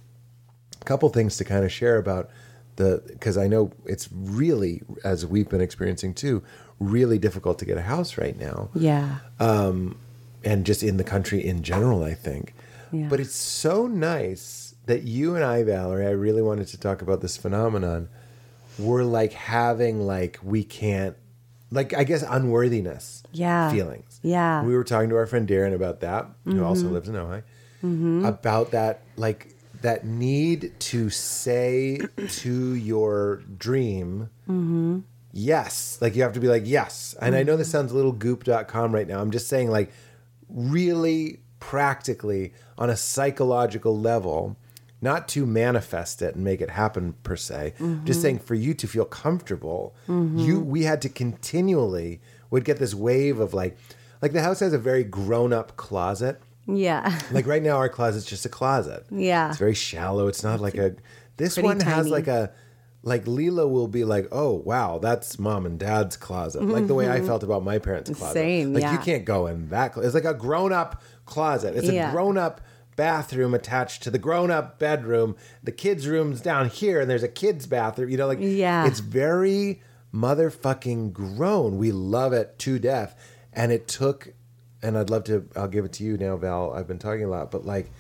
[0.80, 2.30] a couple things to kind of share about
[2.76, 6.42] the because I know it's really as we've been experiencing too,
[6.78, 9.18] really difficult to get a house right now Yeah.
[9.38, 9.98] Um,
[10.44, 12.54] and just in the country in general, I think.
[12.90, 13.06] Yeah.
[13.08, 17.20] But it's so nice that you and I, Valerie, I really wanted to talk about
[17.20, 18.08] this phenomenon.
[18.78, 21.16] We're like having like we can't
[21.70, 23.70] like I guess unworthiness Yeah.
[23.70, 24.20] feelings.
[24.22, 24.64] Yeah.
[24.64, 26.94] We were talking to our friend Darren about that, who also mm-hmm.
[26.94, 27.42] lives in Ojai,
[27.82, 28.24] mm-hmm.
[28.24, 29.51] about that like
[29.83, 34.28] that need to say to your dream
[35.33, 35.99] yes.
[36.01, 37.14] Like you have to be like yes.
[37.20, 39.20] And i know this sounds a little goop.com right now.
[39.20, 39.91] I'm just saying like
[40.49, 44.57] really practically on a psychological level
[45.01, 47.72] not to manifest it and make it happen per se
[48.05, 49.95] just saying for you to feel comfortable
[50.37, 52.20] you we had to continually
[52.51, 53.76] would get this wave of like
[54.20, 57.18] like the house has a very grown up closet Yeah.
[57.32, 59.48] like right now our closet's just a closet Yeah.
[59.48, 60.94] it's very shallow it's not like a
[61.36, 62.10] this Pretty one has tiny.
[62.10, 62.52] like a
[63.04, 66.62] like Lila will be like, oh wow, that's mom and dad's closet.
[66.62, 67.26] Like the way I mm-hmm.
[67.26, 68.34] felt about my parents' closet.
[68.34, 68.96] Same, Like you yeah.
[68.98, 69.94] can't go in that.
[69.94, 71.74] Clo- it's like a grown up closet.
[71.74, 72.10] It's Yeah.
[72.10, 72.60] a grown up
[72.94, 75.34] bathroom attached to the grown up bedroom.
[75.64, 78.08] The kids' room's down here, and there's a kids' bathroom.
[78.08, 78.86] You know, like Yeah.
[78.86, 79.80] it's very
[80.14, 81.78] motherfucking grown.
[81.78, 83.16] We love it to death,
[83.52, 84.32] and it took.
[84.83, 85.49] And I'd love to.
[85.57, 86.72] I'll give it to you now, Val.
[86.72, 87.91] I've been talking a lot, but like.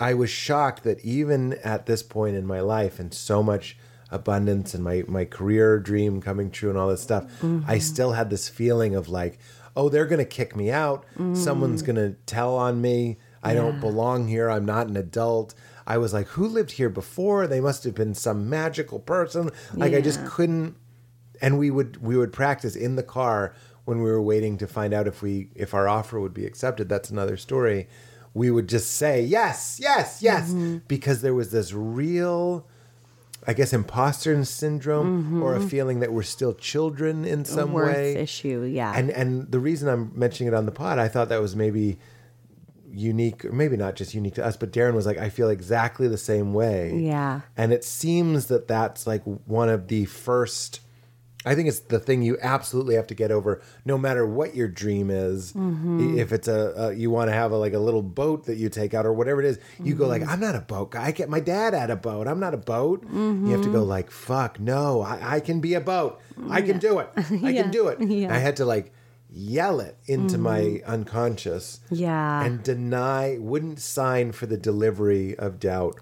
[0.00, 3.76] I was shocked that even at this point in my life and so much
[4.10, 7.78] abundance and my, my career dream coming true and all this stuff, I mm-hmm.
[7.78, 9.38] still had this feeling of like,
[9.76, 11.04] oh, they're to kick me out.
[11.34, 11.86] Someone's mm.
[11.86, 13.18] going to tell on me.
[13.42, 14.50] I don't belong here.
[14.50, 15.54] I'm not an adult.
[15.86, 17.46] I was like, who lived here before?
[17.46, 19.50] They must have been some magical person.
[19.74, 20.76] Like I just couldn't
[21.40, 23.54] and we would we would practice in the car
[23.88, 26.88] when we were waiting to find out if we if our offer would be accepted
[26.88, 27.88] that's another story
[28.34, 30.76] we would just say yes yes yes Mm-hmm.
[30.88, 32.66] because there was this real
[33.46, 37.72] i guess imposter syndrome or a feeling that we're still children in some Mm-hmm.
[37.74, 38.62] Worth way issue.
[38.64, 38.92] Yeah.
[38.94, 41.98] and and the reason i'm mentioning it on the pod i thought that was maybe
[42.90, 46.08] unique or maybe not just unique to us but darren was like i feel exactly
[46.08, 47.40] the same way Yeah.
[47.56, 50.80] and it seems that that's like one of the first
[51.50, 54.68] i think it's the thing you absolutely have to get over no matter what your
[54.68, 56.18] dream is Mm-hmm.
[56.18, 58.68] if it's a, a you want to have a, like a little boat that you
[58.68, 60.22] take out or whatever it is you go Mm-hmm.
[60.24, 62.54] like i'm not a boat guy i get my dad had a boat i'm not
[62.54, 66.20] a boat you have to go like fuck no i, I can be a boat
[66.50, 67.62] i can do it i Yeah.
[67.62, 68.34] can do it Yeah.
[68.34, 68.92] i had to like
[69.30, 72.44] yell it into my unconscious Yeah.
[72.44, 76.00] and deny wouldn't sign for the delivery of doubt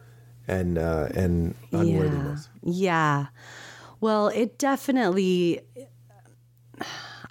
[0.49, 2.49] and uh, and unworthiness.
[2.63, 3.27] Yeah.
[4.01, 5.61] Well, it definitely.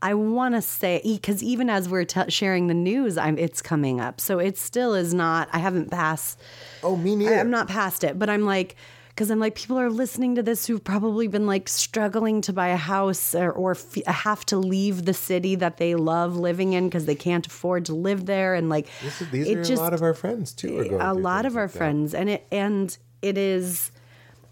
[0.01, 3.99] I want to say because even as we're t- sharing the news, I'm it's coming
[4.01, 4.20] up.
[4.22, 5.49] So it still is not.
[5.51, 6.39] I haven't passed.
[6.84, 7.39] Oh, me I, neither.
[7.39, 8.76] I'm not past it, but I'm like.
[9.09, 12.68] Because I'm like, people are listening to this who've probably been like struggling to buy
[12.68, 16.89] a house or, or f- have to leave the city that they love living in
[16.89, 18.55] because they can't afford to live there.
[18.55, 20.80] And like, is- these are just- a lot of our friends too.
[20.80, 23.89] Are going a lot of our like friends and it and it is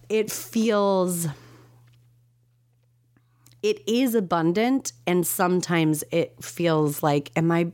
[0.07, 1.27] it feels
[3.63, 7.73] it is abundant and sometimes it feels like am i am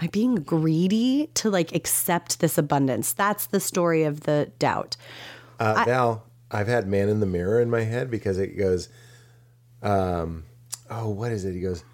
[0.00, 4.96] i being greedy to like accept this abundance that's the story of the doubt
[5.58, 8.88] Uh, Val, I've had man in the mirror in my head because it goes,
[9.82, 10.44] um,
[10.88, 11.52] oh, what is it?
[11.54, 11.84] He goes,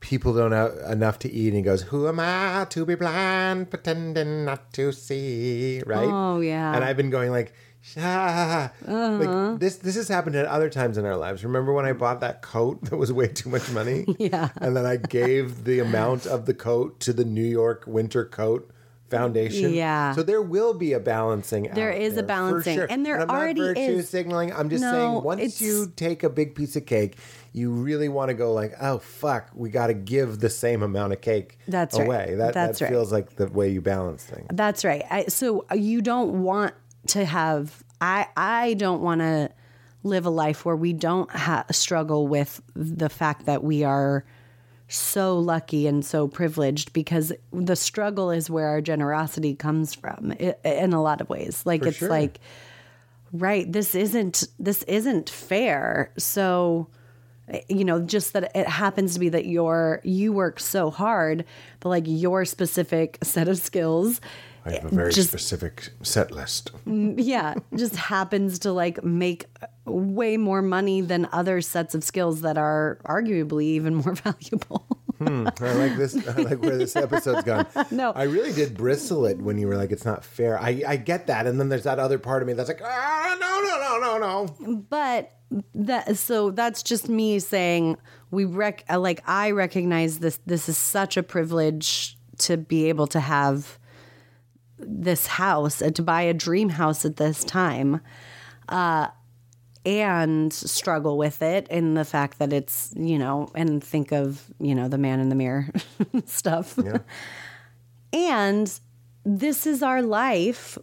[0.00, 1.48] people don't have enough to eat.
[1.48, 5.82] And he goes, who am I to be blind, pretending not to see?
[5.84, 6.08] Right?
[6.08, 6.74] Oh, yeah.
[6.74, 7.52] And I've been going like,
[7.98, 8.72] ah.
[8.86, 9.50] Uh-huh.
[9.52, 9.76] like this.
[9.76, 11.44] This has happened at other times in our lives.
[11.44, 14.04] Remember when I bought that coat that was way too much money?
[14.18, 14.48] Yeah.
[14.60, 18.70] And then I gave the amount of the coat to the New York Winter Coat
[19.10, 19.72] Foundation.
[19.72, 20.14] Yeah.
[20.14, 21.64] So there will be a balancing.
[21.74, 22.86] There out is a there, for balancing, sure.
[22.90, 24.08] and there I'm already not virtue is.
[24.08, 24.52] signaling.
[24.52, 27.16] I'm just No, saying once it's- you take a big piece of cake,
[27.52, 31.12] you really want to go like, oh fuck, we got to give the same amount
[31.12, 32.04] of cake That's right.
[32.06, 32.34] away.
[32.36, 32.90] That That's that right.
[32.90, 34.48] feels like the way you balance things.
[34.52, 35.04] That's right.
[35.10, 36.74] I, so you don't want
[37.08, 37.82] to have.
[38.00, 39.50] I I don't want to
[40.02, 44.24] live a life where we don't ha- struggle with the fact that we are
[44.88, 50.92] so lucky and so privileged because the struggle is where our generosity comes from in
[50.92, 51.62] a lot of ways.
[51.64, 52.08] Like For it's sure.
[52.08, 52.38] like
[53.32, 56.88] right this isn't this isn't fair so
[57.48, 61.44] eh, you know just that it happens to be that your you work so hard
[61.80, 64.20] but like your specific set of skills
[64.66, 66.72] I have a very Just- specific set list.
[66.86, 69.46] yeah just happens to like make
[69.84, 74.86] way more money than other sets of skills that are arguably even more valuable
[75.18, 76.14] I like this.
[76.28, 77.66] I like where this episode's gone.
[77.90, 78.10] No.
[78.12, 81.28] I really did bristle it when you were like, "It's not fair." I, I get
[81.28, 84.18] that, and then there's that other part of me that's like, "Ah, no, no, no,
[84.18, 85.32] no, no." but
[85.74, 87.96] that so that's just me saying
[88.30, 93.20] we rec like I recognize this this is such a privilege to be able to
[93.20, 93.78] have
[94.78, 98.00] this house and to buy a dream house at this time
[98.68, 99.08] uh
[99.84, 104.74] and struggle with it in the fact that it's you know and think of you
[104.74, 105.68] know the man in the mirror
[106.26, 106.74] stuff.
[106.82, 106.98] Yeah.
[108.12, 108.80] and
[109.24, 110.76] this is our life.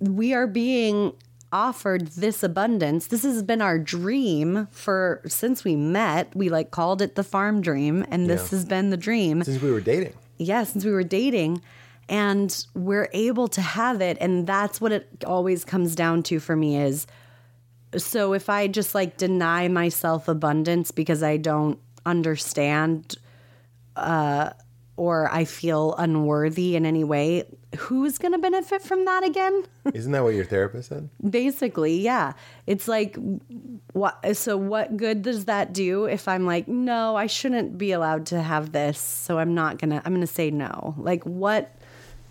[0.00, 1.12] We are being
[1.52, 3.08] offered this abundance.
[3.08, 6.34] This has been our dream for since we met.
[6.34, 8.56] We like called it the farm dream and this Yeah.
[8.58, 9.42] has been the dream.
[9.44, 11.60] Since we were dating, yeah since we were dating
[12.12, 14.18] and we're able to have it.
[14.20, 17.06] And that's what it always comes down to for me is
[17.96, 23.16] so if i just like deny myself abundance because i don't understand
[23.96, 24.48] uh
[24.96, 27.44] or i feel unworthy in any way
[27.76, 29.64] who's going to benefit from that again?
[29.94, 31.08] Isn't that what your therapist said?
[31.28, 32.32] basically yeah.
[32.66, 33.16] It's like
[33.92, 38.26] what so what good does that do if i'm like no i shouldn't be allowed
[38.26, 40.94] to have this so i'm not gonna i'm gonna say no.
[40.98, 41.74] Like what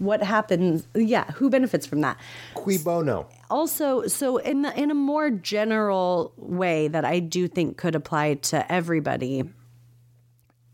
[0.02, 2.18] what happens yeah who benefits from that
[2.56, 3.28] Cui bono.
[3.50, 8.34] also so in the, in a more general way that i do think could apply
[8.36, 9.44] to everybody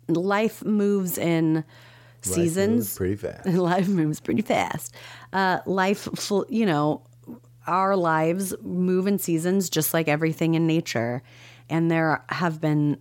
[0.07, 1.65] life moves in
[2.25, 3.45] Life seasons moves pretty fast.
[3.47, 4.95] life moves pretty fast.
[5.33, 7.03] Uh, life, full, you know,
[7.67, 11.21] our lives move in seasons just like everything in nature.
[11.69, 12.97] And there have been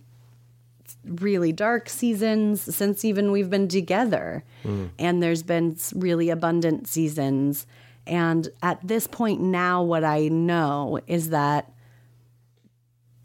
[1.07, 4.43] really dark seasons since even we've been together.
[4.63, 4.87] Hmm.
[4.99, 7.65] And there's been really abundant seasons.
[8.05, 11.71] And at this point now, what I know is that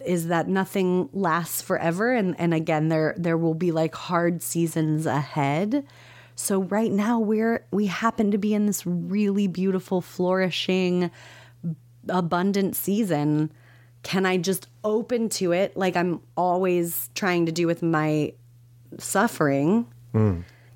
[0.04, 5.06] is that nothing lasts forever and and again there there will be like hard seasons
[5.06, 5.86] ahead
[6.34, 11.08] so right now we're we happen to be in this really beautiful flourishing
[12.08, 13.52] abundant season
[14.02, 18.32] can i just open to it like i'm always trying to do with my
[18.98, 19.86] suffering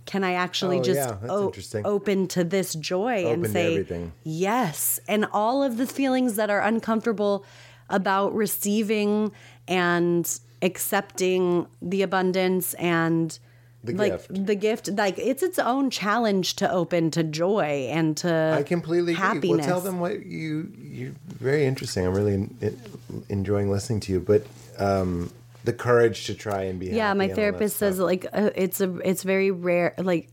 [0.07, 1.53] can i actually Oh, just yeah, o-
[1.85, 4.11] open to this joy Open and say.
[4.22, 5.01] Yes.
[5.09, 7.45] And all of the feelings that are uncomfortable
[7.91, 9.33] about receiving
[9.68, 13.39] and accepting the abundance and
[13.87, 14.47] The like gift.
[14.47, 19.12] the gift like it's its own challenge to open to joy and to I completely
[19.12, 19.22] agree.
[19.22, 19.66] happiness.
[19.66, 22.07] Well, tell them what you you very interesting.
[22.07, 24.47] I'm really in, in, enjoying listening to you, but
[24.78, 25.30] um,
[25.64, 28.51] the courage to try and be yeah my and all that therapist says like uh,
[28.55, 30.28] it's a it's very rare like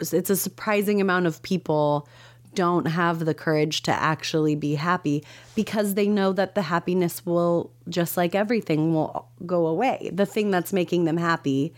[0.00, 2.08] it's a surprising amount of people
[2.54, 5.24] don't have the courage to actually be happy
[5.54, 10.50] because they know that the happiness will just like everything will go away the thing
[10.50, 11.72] that's making them happy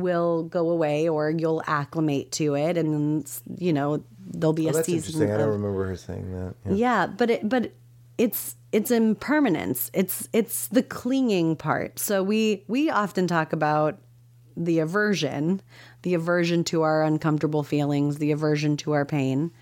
[0.00, 4.72] will go away or you'll acclimate to it and you know there'll be Oh, a
[4.72, 5.32] that's season interesting.
[5.34, 6.54] I don't remember her saying that.
[6.66, 6.72] Yeah.
[6.74, 7.72] yeah, but it but
[8.18, 9.90] it's it's impermanence.
[9.94, 11.98] It's it's the clinging part.
[11.98, 13.98] So we we often talk about
[14.56, 15.60] the aversion,
[16.02, 19.52] the aversion to our uncomfortable feelings, the aversion to our pain.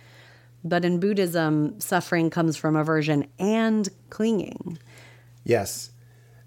[0.65, 4.79] But in Buddhism, suffering comes from aversion and clinging.
[5.45, 5.91] Yes.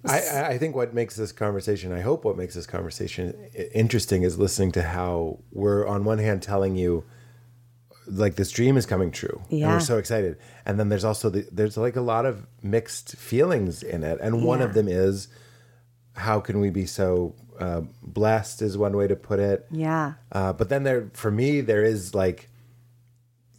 [0.06, 3.34] I, I- think what makes this conversation, I hope what makes this conversation
[3.74, 7.04] interesting is listening to how we're on one hand telling you
[8.08, 9.42] like this dream is coming true.
[9.50, 10.38] And we're so excited.
[10.66, 14.20] And then there's also the, there's like a lot of mixed feelings in it.
[14.22, 15.28] And one of them is
[16.16, 19.68] how can we be so uh, blessed is one way to put it.
[19.70, 20.14] Yeah.
[20.32, 22.50] Uh, but then there, for me, there is like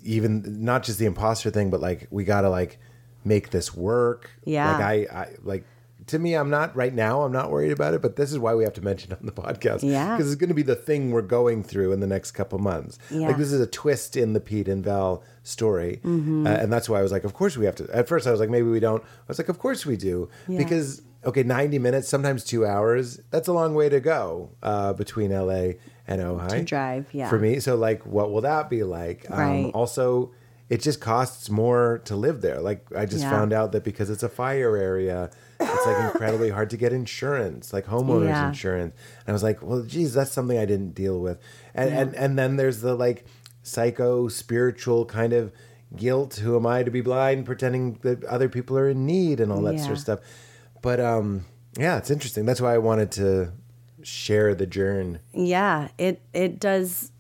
[0.03, 2.79] even not just the imposter thing, but like we gotta like
[3.25, 4.31] make this work.
[4.45, 4.73] Yeah.
[4.73, 5.65] Like I, I like
[6.11, 7.23] to me, I'm not right now.
[7.23, 9.27] I'm not worried about it, but this is why we have to mention it on
[9.27, 9.83] the podcast.
[9.83, 10.17] Yeah.
[10.17, 12.99] Because it's going to be the thing we're going through in the next couple months.
[13.11, 13.29] Yeah.
[13.29, 16.47] Like this is a twist in the Pete and Val story, Mm-hmm.
[16.47, 17.89] uh, and that's why I was like, of course we have to.
[17.95, 19.03] At first, I was like, maybe we don't.
[19.03, 20.59] I was like, of course we do, Yeah.
[20.59, 23.21] because okay, 90 minutes, sometimes two hours.
[23.31, 25.73] That's a long way to go uh, between LA
[26.09, 27.29] and Ojai To drive, yeah.
[27.29, 27.61] for me.
[27.61, 29.31] So like, what will that be like?
[29.31, 30.31] Um, Also,
[30.71, 32.61] it just costs more to live there.
[32.61, 33.31] Like I just Yeah.
[33.31, 37.73] found out that because it's a fire area, it's like incredibly hard to get insurance,
[37.73, 38.49] like homeowners Yeah.
[38.49, 38.95] insurance.
[39.27, 41.39] And I was like, well, geez, that's something I didn't deal with.
[41.75, 43.27] And and and then there's the like
[43.63, 45.53] psycho spiritual kind of
[45.97, 46.37] guilt.
[46.37, 49.63] Who am I to be blind, pretending that other people are in need and all
[49.63, 50.21] that sort of stuff.
[50.83, 51.45] But um,
[51.77, 52.47] yeah, it's interesting.
[52.47, 53.53] That's why I wanted to
[54.03, 55.19] share the journey.
[55.35, 57.11] Yeah, it it does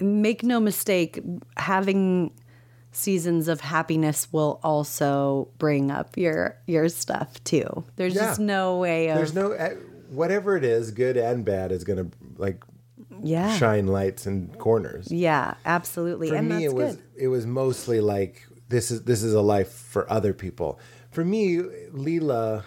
[0.00, 1.20] make no mistake
[1.56, 2.30] having
[2.92, 7.84] seasons of happiness will also bring up your your stuff too.
[7.96, 8.20] There's Yeah.
[8.22, 9.52] just no way of There's no.
[9.52, 9.74] uh,
[10.10, 12.62] whatever it is, good and bad, is gonna like
[13.22, 13.54] Yeah.
[13.56, 15.10] shine lights in corners.
[15.12, 16.30] Yeah, absolutely.
[16.30, 17.04] For and me, that's it was good.
[17.16, 20.78] it was mostly like this is this is a life for other people.
[21.10, 21.58] For me,
[21.92, 22.64] Leela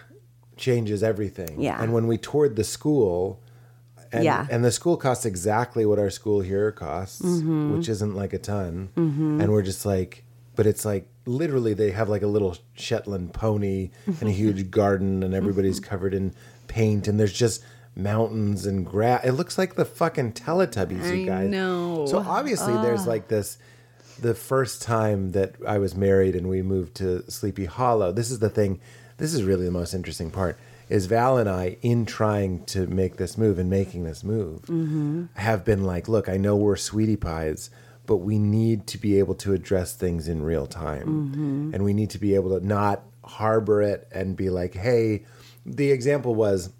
[0.58, 1.60] changes everything.
[1.62, 1.82] Yeah.
[1.82, 3.41] And when we toured the school,
[4.12, 4.46] and, Yeah.
[4.50, 7.76] and the school costs exactly what our school here costs, Mm-hmm.
[7.78, 8.90] which isn't like a ton.
[8.96, 10.24] And we're just like,
[10.56, 15.24] but it's like literally they have like a little Shetland pony and a huge garden,
[15.24, 15.90] and everybody's Mm-hmm.
[15.90, 16.34] covered in
[16.68, 17.64] paint, and there's just
[17.96, 19.24] mountains and grass.
[19.26, 21.50] It looks like the fucking Teletubbies, you I guys.
[21.50, 22.06] know.
[22.08, 23.58] So obviously, there's like this.
[24.20, 28.38] The first time that I was married and we moved to Sleepy Hollow, this is
[28.40, 28.80] the thing.
[29.18, 30.58] This is really the most interesting part.
[30.92, 35.26] Is Val and I, in trying to make this move and making this move, mm-hmm.
[35.36, 37.70] have been like, look, I know we're sweetie pies,
[38.06, 41.74] but we need to be able to address things in real time, mm-hmm.
[41.74, 45.26] and we need to be able to not harbor it and be like, hey.
[45.66, 46.72] The example was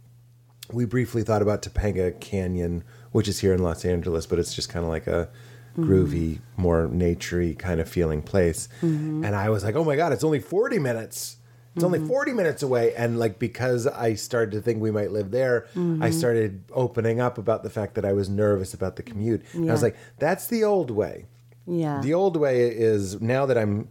[0.72, 4.70] we briefly thought about Topanga Canyon, which is here in Los Angeles, but it's just
[4.70, 5.30] kind of like a
[5.78, 5.84] mm-hmm.
[5.90, 8.68] groovy, more naturey kind of feeling place.
[8.82, 11.38] And I was like, oh my God, it's only 40 minutes.
[11.76, 12.94] It's only 40 minutes away.
[12.96, 15.68] And like, because I started to think we might live there,
[16.02, 19.42] I started opening up about the fact that I was nervous about the commute.
[19.54, 21.26] And I was like, that's the old way.
[21.66, 22.02] Yeah.
[22.02, 23.88] The old way is now that I'm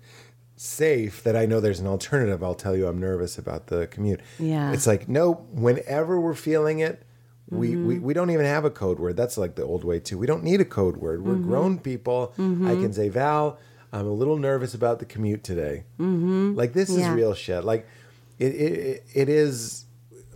[0.56, 4.20] safe, that I know there's an alternative, I'll tell you I'm nervous about the commute.
[4.38, 4.72] Yeah.
[4.72, 7.02] It's like, no, whenever we're feeling it,
[7.48, 8.04] we, we, Mm-hmm.
[8.06, 9.16] we don't even have a code word.
[9.16, 10.18] That's like the old way too.
[10.18, 11.24] We don't need a code word.
[11.24, 11.48] We're Mm-hmm.
[11.48, 12.32] grown people.
[12.36, 13.58] I can say, Val,
[13.92, 15.84] I'm a little nervous about the commute today.
[15.98, 16.54] Mm-hmm.
[16.54, 17.64] Like this is real shit.
[17.64, 17.86] Like
[18.38, 19.84] it, it, it is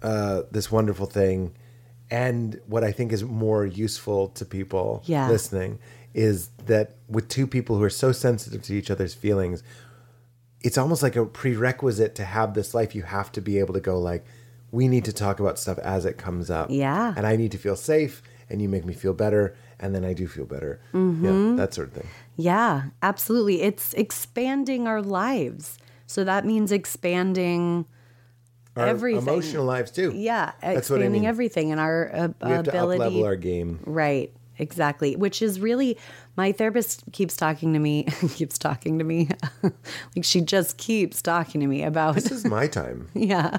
[0.03, 1.55] uh, this wonderful thing.
[2.11, 5.29] And what I think is more useful to people Yeah.
[5.29, 5.79] listening
[6.13, 9.63] is that with two people who are so sensitive to each other's feelings,
[10.61, 12.95] it's almost like a prerequisite to have this life.
[12.95, 14.25] You have to be able to go like,
[14.71, 16.69] we need to talk about stuff as it comes up.
[16.71, 17.15] Yeah.
[17.17, 20.13] And I need to feel safe, and you make me feel better, and then I
[20.15, 20.81] do feel better.
[20.93, 21.25] Mm-hmm.
[21.51, 22.09] Yeah, that sort of thing.
[22.37, 23.63] Yeah, absolutely.
[23.63, 25.79] It's expanding our lives.
[26.07, 27.87] So that means expanding
[28.77, 29.23] Our everything.
[29.23, 30.13] emotional lives too.
[30.15, 31.25] Yeah, That's what I expanding mean.
[31.29, 33.81] everything and our uh, We have to up level our game.
[33.85, 34.33] Right.
[34.57, 35.17] Exactly.
[35.17, 35.99] Which is really
[36.37, 38.05] my therapist keeps talking to me,
[38.35, 39.29] keeps talking to me.
[39.63, 43.09] like she just keeps talking to me about This is my time.
[43.15, 43.59] yeah.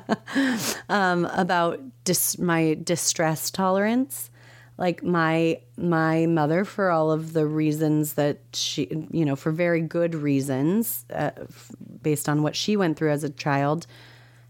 [0.88, 4.30] Um, about dis- my distress tolerance.
[4.78, 9.82] Like my my mother, for all of the reasons that she, you know, for very
[9.82, 11.72] good reasons, uh, f-
[12.02, 13.88] based on what she went through as a child,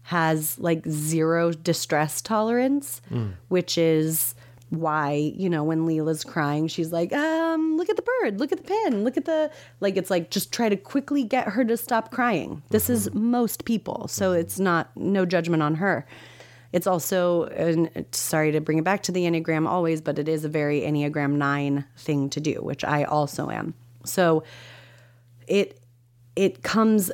[0.02, 3.00] has like zero distress tolerance,
[3.48, 4.34] which is
[4.70, 8.58] why you know when Leela's crying, she's like, um, look at the bird, look at
[8.58, 9.48] the pin look at the
[9.78, 9.96] like.
[9.96, 12.62] It's like just try to quickly get her to stop crying.
[12.70, 16.04] This is most people, so it's not no judgment on her.
[16.72, 17.48] It's also,
[18.12, 21.32] sorry to bring it back to the Enneagram always, but it is a very Enneagram
[21.32, 23.74] 9 thing to do, which I also am.
[24.04, 24.44] So
[25.46, 25.80] it
[26.34, 27.10] it comes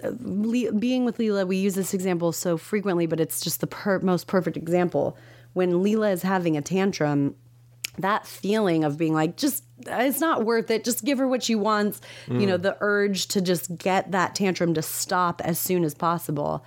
[0.78, 4.26] being with Leela, we use this example so frequently, but it's just the per- most
[4.26, 5.16] perfect example.
[5.52, 7.36] When Leela is having a tantrum,
[7.98, 10.84] that feeling of being like, just it's not worth it.
[10.84, 12.00] Just give her what she wants.
[12.26, 12.46] You mm.
[12.48, 16.64] know, the urge to just get that tantrum to stop as soon as possible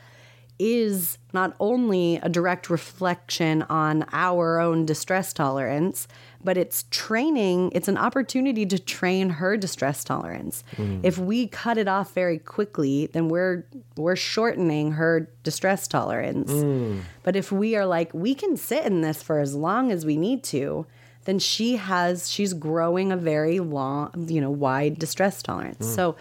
[0.58, 6.08] is not only a direct reflection on our own distress tolerance,
[6.44, 10.64] but it's training, it's an opportunity to train her distress tolerance.
[10.78, 11.02] Mm-hmm.
[11.04, 13.66] If we cut it off very quickly, then we're
[13.98, 16.52] we're shortening her distress tolerance.
[16.52, 17.02] Mm.
[17.24, 20.16] But if we are like we can sit in this for as long as we
[20.16, 20.86] need to,
[21.26, 25.86] then she has she's growing a very long, you know, wide distress tolerance.
[25.86, 25.96] Mm.
[25.96, 26.16] So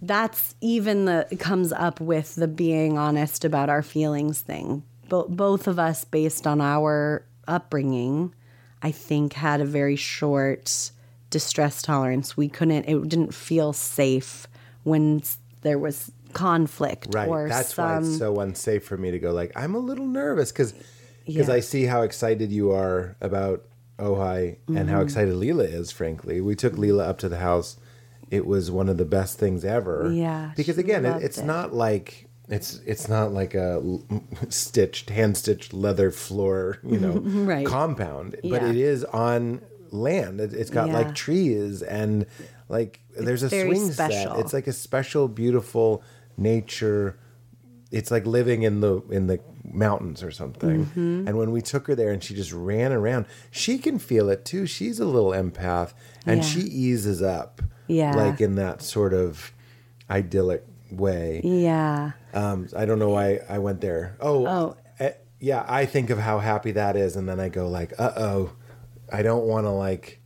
[0.00, 4.82] that's even the comes up with the being honest about our feelings thing.
[5.08, 8.34] Bo- both of us, based on our upbringing,
[8.82, 10.90] I think had a very short
[11.30, 12.36] distress tolerance.
[12.36, 12.84] We couldn't.
[12.84, 14.46] It didn't feel safe
[14.84, 15.22] when
[15.62, 17.28] there was conflict Right.
[17.28, 20.52] or That's why it's so unsafe for me to go like I'm a little nervous
[20.52, 20.74] because
[21.24, 21.50] Yeah.
[21.50, 23.64] I see how excited you are about
[23.98, 24.88] Ojai and Mm-hmm.
[24.88, 25.90] how excited Leela is.
[25.90, 27.76] Frankly, we took Leela up to the house.
[28.30, 30.10] It was one of the best things ever.
[30.12, 31.44] Yeah, Because again, it, it's it.
[31.44, 33.82] not like it's it's not like a
[34.48, 37.12] stitched hand stitched leather floor you know
[37.44, 37.66] Right.
[37.66, 38.68] compound, but Yeah.
[38.70, 39.60] it is on
[39.90, 40.40] land.
[40.40, 40.94] It, it's got Yeah.
[40.98, 42.26] like trees and
[42.68, 44.32] like there's a swing special.
[44.34, 44.38] set.
[44.40, 46.02] It's like a special, beautiful
[46.36, 47.18] nature.
[47.90, 50.86] It's like living in the in the mountains or something.
[50.86, 51.28] Mm-hmm.
[51.28, 54.44] And when we took her there and she just ran around, she can feel it
[54.44, 54.66] too.
[54.66, 55.92] She's a little empath
[56.26, 56.46] and Yeah.
[56.48, 57.62] she eases up.
[57.88, 58.14] Yeah.
[58.14, 59.52] Like in that sort of
[60.10, 61.40] idyllic way.
[61.44, 62.12] yeah.
[62.34, 64.16] Um, I don't know why I went there.
[64.20, 64.76] Oh, Oh.
[65.00, 68.12] eh, yeah, I think of how happy that is, and then I go like, uh
[68.16, 68.52] oh,
[69.12, 70.20] I don't want to like,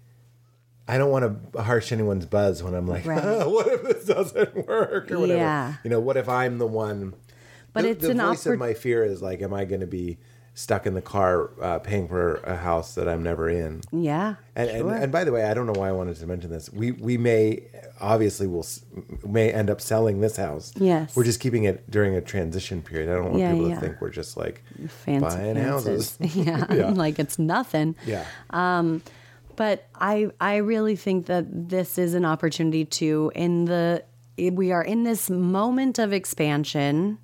[0.89, 3.23] I don't want to harsh anyone's buzz when I'm like, Right.
[3.47, 5.39] what if this doesn't work or whatever.
[5.39, 5.75] Yeah.
[5.85, 7.15] You know, what if I'm the one?
[7.73, 9.81] But the, it's the an voice oppor- of my fear is like, am I going
[9.81, 10.19] to be
[10.55, 13.81] stuck in the car uh, paying for a house that I'm never in?
[13.91, 14.35] Yeah.
[14.55, 14.91] And, sure.
[14.93, 16.71] and and by the way, I don't know why I wanted to mention this.
[16.71, 17.63] We we may
[18.01, 18.67] obviously will
[19.25, 20.73] may end up selling this house.
[20.77, 21.17] Yes.
[21.17, 23.11] we're just keeping it during a transition period.
[23.11, 23.75] I don't want Yeah, people yeah.
[23.77, 26.17] to think we're just like fancy buying fancies.
[26.19, 26.19] houses.
[26.47, 26.91] yeah, Yeah.
[26.91, 27.95] like it's nothing.
[28.07, 29.03] Yeah, Um
[29.57, 34.03] But I I really think that this is an opportunity to in the
[34.37, 37.19] we are in this moment of expansion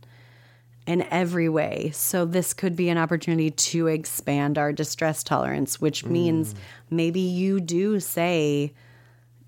[0.88, 1.90] in every way.
[1.92, 6.10] So this could be an opportunity to expand our distress tolerance, which mm.
[6.10, 6.54] means
[6.88, 8.72] maybe you do say,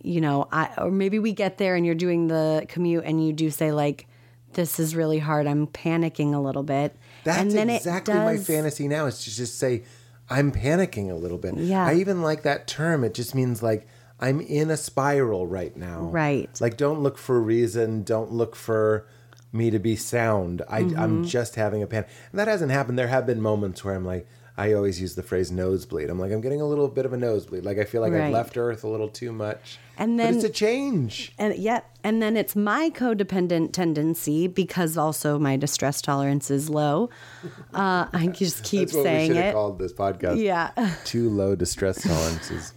[0.02, 3.32] you know, I or maybe we get there and you're doing the commute and you
[3.32, 4.06] do say like
[4.52, 5.46] this is really hard.
[5.46, 6.94] I'm panicking a little bit.
[7.24, 9.06] that's and then exactly it my fantasy now.
[9.06, 9.84] Is to just say
[10.28, 11.56] I'm panicking a little bit.
[11.56, 11.86] Yeah.
[11.86, 13.02] I even like that term.
[13.02, 13.88] It just means like
[14.20, 16.00] I'm in a spiral right now.
[16.00, 16.50] Right.
[16.60, 18.02] Like don't look for a reason.
[18.02, 19.06] Don't look for
[19.52, 20.62] me to be sound.
[20.68, 20.98] I, Mm-hmm.
[21.00, 22.08] I'm just having a panic.
[22.32, 22.98] And that hasn't happened.
[22.98, 24.26] There have been moments where I'm like,
[24.56, 26.10] I always use the phrase nosebleed.
[26.10, 27.64] I'm like, I'm getting a little bit of a nosebleed.
[27.64, 29.78] Like I feel like I've left Earth a little too much.
[29.96, 31.32] And but it's a change.
[31.38, 37.08] And yeah, and then it's my codependent tendency because also my distress tolerance is low.
[37.72, 39.52] Uh, I just keep saying it.
[39.54, 40.42] called this podcast.
[40.42, 40.72] Yeah.
[41.04, 42.74] Too low distress tolerances.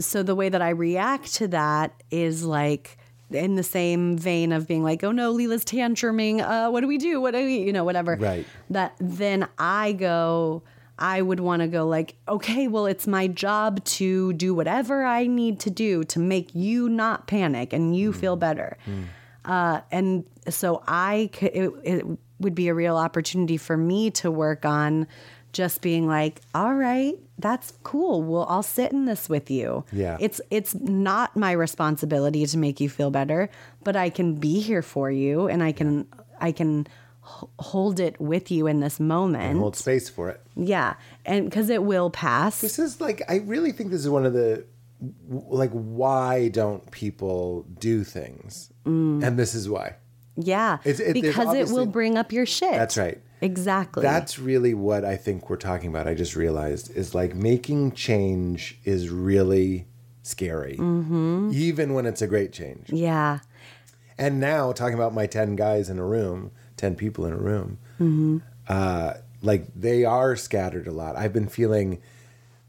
[0.00, 2.96] So the way that I react to that is like
[3.30, 6.40] in the same vein of being like, oh no, Leela's tantruming.
[6.40, 7.20] Uh, what do we do?
[7.20, 8.16] What do we, you know, whatever.
[8.16, 8.46] Right.
[8.70, 10.62] That then I go,
[10.98, 15.26] I would want to go like, okay, well, it's my job to do whatever I
[15.26, 18.78] need to do to make you not panic and you feel better.
[19.44, 22.06] Uh, and so I, c- it, it
[22.40, 25.06] would be a real opportunity for me to work on
[25.56, 28.22] just being like, all right, that's cool.
[28.22, 29.84] Well, I'll sit in this with you.
[29.92, 30.16] Yeah.
[30.20, 33.48] It's it's not my responsibility to make you feel better,
[33.82, 36.06] but I can be here for you and I can
[36.40, 36.86] I can
[37.24, 39.44] h- hold it with you in this moment.
[39.44, 40.40] and Hold space for it.
[40.54, 40.94] yeah.
[41.24, 42.60] And cuz it will pass.
[42.60, 44.64] This is like I really think this is one of the
[45.38, 48.70] like why don't people do things?
[48.84, 49.22] Mm.
[49.26, 49.94] And this is why.
[50.36, 50.78] yeah.
[50.84, 52.72] It's- it- because it will bring up your shit.
[52.72, 53.18] That's right.
[53.40, 54.02] Exactly.
[54.02, 56.08] That's really what I think we're talking about.
[56.08, 59.86] I just realized is like making change is really
[60.22, 61.50] scary, mm-hmm.
[61.52, 62.90] even when it's a great change.
[62.90, 63.40] yeah.
[64.18, 67.78] And now talking about my 10 guys in a room, 10 people in a room,
[68.00, 68.38] mm-hmm.
[68.66, 71.16] uh, like they are scattered a lot.
[71.16, 72.00] I've been feeling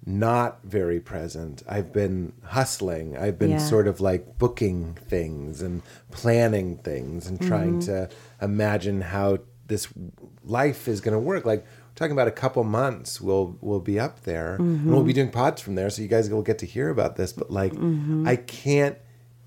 [0.05, 1.63] not very present.
[1.67, 3.17] I've been hustling.
[3.17, 3.57] I've been Yeah.
[3.57, 8.07] sort of like booking things and planning things and trying mm-hmm.
[8.07, 8.09] to
[8.41, 9.87] imagine how this
[10.43, 11.45] life is going to work.
[11.45, 15.13] Like we're talking about a couple months, we'll we'll be up there and we'll be
[15.13, 17.33] doing pods from there, so you guys will get to hear about this.
[17.33, 17.73] But like,
[18.25, 18.97] I can't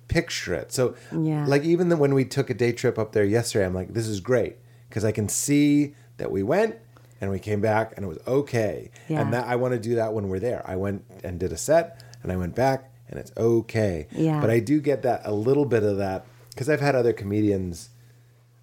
[0.09, 0.73] picture it.
[0.73, 1.47] So Yeah.
[1.47, 4.07] like even the, when we took a day trip up there yesterday, I'm like, this
[4.09, 4.57] is great
[4.89, 6.77] because I can see that we went
[7.21, 8.91] and we came back and it was okay.
[9.09, 9.21] Yeah.
[9.21, 10.63] And that I want to do that when we're there.
[10.67, 14.09] I went and did a set and I went back and it's okay.
[14.11, 14.41] Yeah.
[14.41, 17.91] But I do get that a little bit of that because I've had other comedians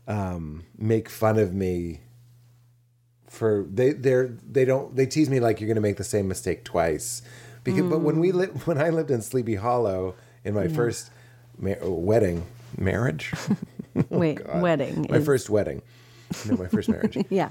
[0.08, 2.01] um, make fun of me
[3.30, 6.28] for they they're they don't they tease me like you're going to make the same
[6.28, 7.22] mistake twice.
[7.64, 11.12] Because but when we lived when I lived in Sleepy Hollow in my first
[11.58, 12.45] ma- wedding.
[12.78, 13.34] Marriage?
[14.10, 15.08] Wait, wedding.
[15.10, 15.82] my is- first wedding.
[16.49, 17.18] No my first marriage.
[17.30, 17.49] Yeah.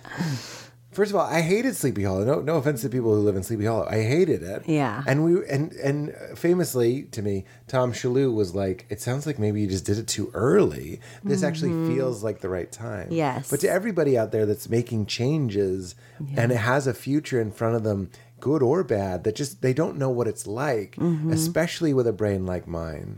[0.97, 2.25] First of all, I hated Sleepy Hollow.
[2.25, 3.87] No, no offense to people who live in Sleepy Hollow.
[3.87, 4.63] I hated it.
[4.67, 5.03] Yeah.
[5.07, 9.61] And we and and famously to me, Tom Shalhoub was like, "It sounds like maybe
[9.61, 11.01] you just did it too early.
[11.23, 13.15] This actually feels like the right time." Mm-hmm.
[13.15, 13.51] Yes.
[13.51, 15.97] But to everybody out there that's making changes
[16.35, 18.11] and it has a future in front of them,
[18.47, 21.33] good or bad, that just they don't know what it's like, Mm-hmm.
[21.39, 23.09] especially with a brain like mine.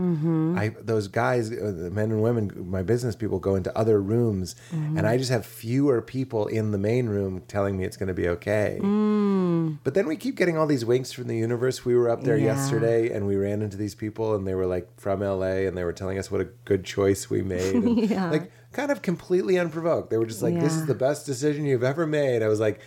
[0.62, 2.44] I those guys, uh, the men and women,
[2.76, 4.96] my business people go into other rooms, Mm-hmm.
[4.96, 8.20] and I just have fewer people in the main room telling me it's going to
[8.22, 8.78] be okay.
[8.80, 9.78] Mm.
[9.84, 11.84] But then we keep getting all these winks from the universe.
[11.84, 12.52] We were up there Yeah.
[12.52, 15.84] yesterday, and we ran into these people, and they were like from LA, and they
[15.84, 18.30] were telling us what a good choice we made, and, Yeah.
[18.30, 20.08] like kind of completely unprovoked.
[20.10, 22.78] They were just like, "This is the best decision you've ever made." I was like.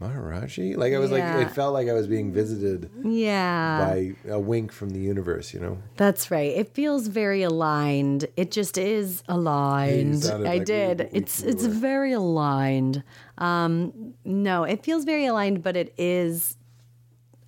[0.00, 0.76] Maharaji?
[0.76, 1.36] Like I was Yeah.
[1.38, 3.78] like it felt like I was being visited Yeah.
[4.24, 5.78] by a wink from the universe, you know.
[5.96, 6.52] That's right.
[6.54, 8.26] It feels very aligned.
[8.36, 10.24] It just is aligned.
[10.26, 11.08] I like did.
[11.12, 13.02] we- it's we it's very aligned.
[13.38, 16.56] Um, no, it feels very aligned, but it is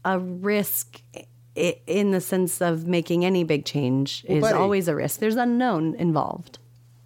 [0.05, 1.03] a risk
[1.87, 4.55] in the sense of making any big change is buddy.
[4.57, 5.19] always a risk.
[5.21, 6.59] There's unknown involved.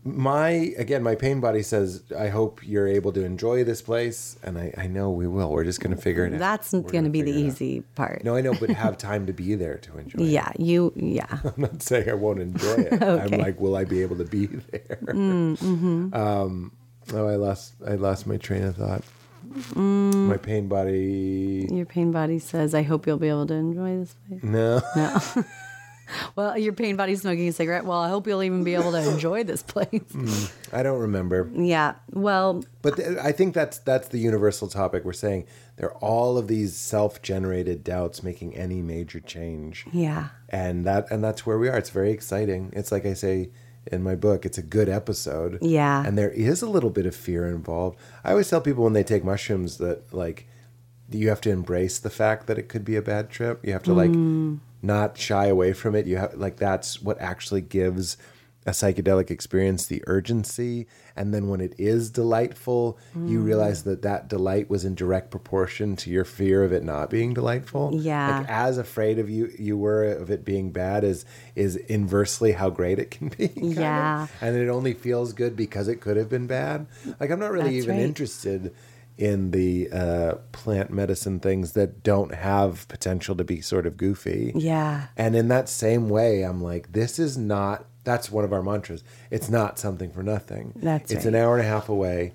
[0.05, 0.49] My
[0.79, 4.75] again, my pain body says, I hope you're able to enjoy this place, and I,
[4.77, 5.51] I know we will.
[5.51, 6.41] We're just going to figure it out.
[6.41, 7.47] That's going to be the it out.
[7.47, 8.25] easy part.
[8.25, 10.25] No, I know, but have time to be there to enjoy.
[10.25, 10.31] it.
[10.31, 10.93] Yeah, you.
[10.97, 11.27] Yeah.
[11.45, 12.93] I'm not saying I won't enjoy it.
[13.03, 13.35] okay.
[13.35, 14.99] I'm like, will I be able to be there?
[15.03, 16.15] Mm, mm-hmm.
[16.23, 16.73] Um,
[17.13, 19.03] oh, I lost I lost my train of thought.
[19.75, 20.29] Mm.
[20.29, 21.69] My pain body.
[21.71, 24.83] Your pain body says, "I hope you'll be able to enjoy this place." No.
[24.97, 25.21] No.
[26.37, 27.85] Well, your pain body's smoking a cigarette.
[27.85, 29.89] Well, I hope you'll even be able to enjoy this place.
[30.13, 30.45] Hmm.
[30.73, 31.51] I don't remember.
[31.55, 31.95] Yeah.
[32.13, 35.05] Well, But th- I think that's that's the universal topic.
[35.05, 39.87] We're saying there are all of these self-generated doubts making any major change.
[39.93, 40.29] yeah.
[40.49, 41.79] And that and that's where we are.
[41.79, 42.71] It's very exciting.
[42.75, 43.51] It's like I say
[43.91, 45.59] in my book, it's a good episode.
[45.61, 46.05] Yeah.
[46.07, 47.99] And there is a little bit of fear involved.
[48.23, 50.47] I always tell people when they take mushrooms that like
[51.15, 53.65] you have to embrace the fact that it could be a bad trip.
[53.65, 54.59] You have to like Mm.
[54.83, 56.07] not shy away from it.
[56.07, 58.17] You have like that's what actually gives
[58.65, 60.87] a psychedelic experience the urgency
[61.17, 63.45] and then when it is delightful you Mm.
[63.45, 67.35] realize that that delight was in direct proportion to your fear of it not being
[67.35, 68.39] delightful Yeah.
[68.39, 71.25] like as afraid of you you were of it being bad is
[71.57, 73.79] is inversely how great it can be kind of.
[73.79, 74.27] Yeah.
[74.41, 76.87] and it only feels good because it could have been bad
[77.19, 78.05] like i'm not really That's even right.
[78.05, 78.73] interested
[79.19, 84.53] in the uh, plant medicine things that don't have potential to be sort of goofy
[84.55, 85.09] Yeah.
[85.17, 89.05] and in that same way i'm like this is not that's one of our mantras
[89.31, 91.35] it's not something for nothing That's it's right.
[91.35, 92.33] an hour and a half away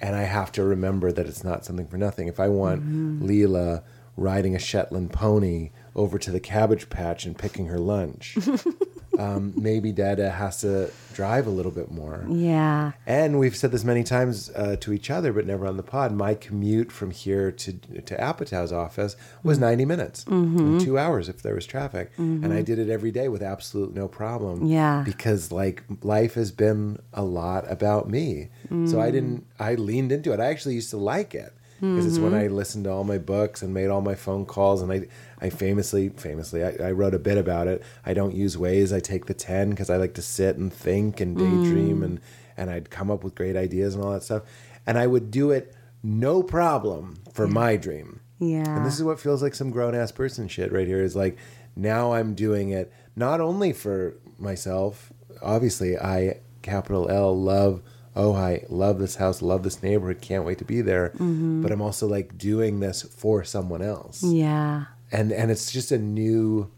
[0.00, 3.26] and i have to remember that it's not something for nothing if i want Mm-hmm.
[3.28, 3.82] leela
[4.16, 8.36] riding a shetland pony over to the cabbage patch and picking her lunch
[9.22, 12.92] um, maybe dada has to drive a little bit more Yeah.
[13.06, 16.08] and we've said this many times uh, to each other, but never on the pod.
[16.26, 17.70] My commute from here to
[18.10, 19.64] to Apatow's office was Mm-hmm.
[19.72, 23.28] 90 minutes, and two hours if there was traffic, and I did it every day
[23.28, 24.54] with absolute no problem.
[24.78, 25.02] Yeah.
[25.04, 25.82] because like
[26.16, 28.48] life has been a lot about me,
[28.90, 29.00] so Mm.
[29.06, 29.40] I didn't.
[29.58, 30.38] I leaned into it.
[30.40, 32.54] I actually used to like it because it's when I Mm-hmm.
[32.56, 35.06] listened to all my books and made all my phone calls, and I
[35.40, 37.82] I famously famously I, I wrote a bit about it.
[38.04, 38.94] I don't use Waze.
[38.94, 42.04] I take the 10 because I like to sit and think and daydream Mm.
[42.04, 42.20] and
[42.56, 44.42] and I'd come up with great ideas and all that stuff.
[44.86, 48.20] And I would do it no problem for my dream.
[48.38, 48.76] Yeah.
[48.76, 51.36] And this is what feels like some grown ass person shit right here is like
[51.76, 55.12] now I'm doing it not only for myself,
[55.42, 57.82] obviously I capital L love
[58.16, 61.10] oh I love this house, love this neighborhood, can't wait to be there.
[61.10, 61.62] Mm-hmm.
[61.62, 64.86] But I'm also like doing this for someone else Yeah.
[65.12, 66.70] and and it's just a new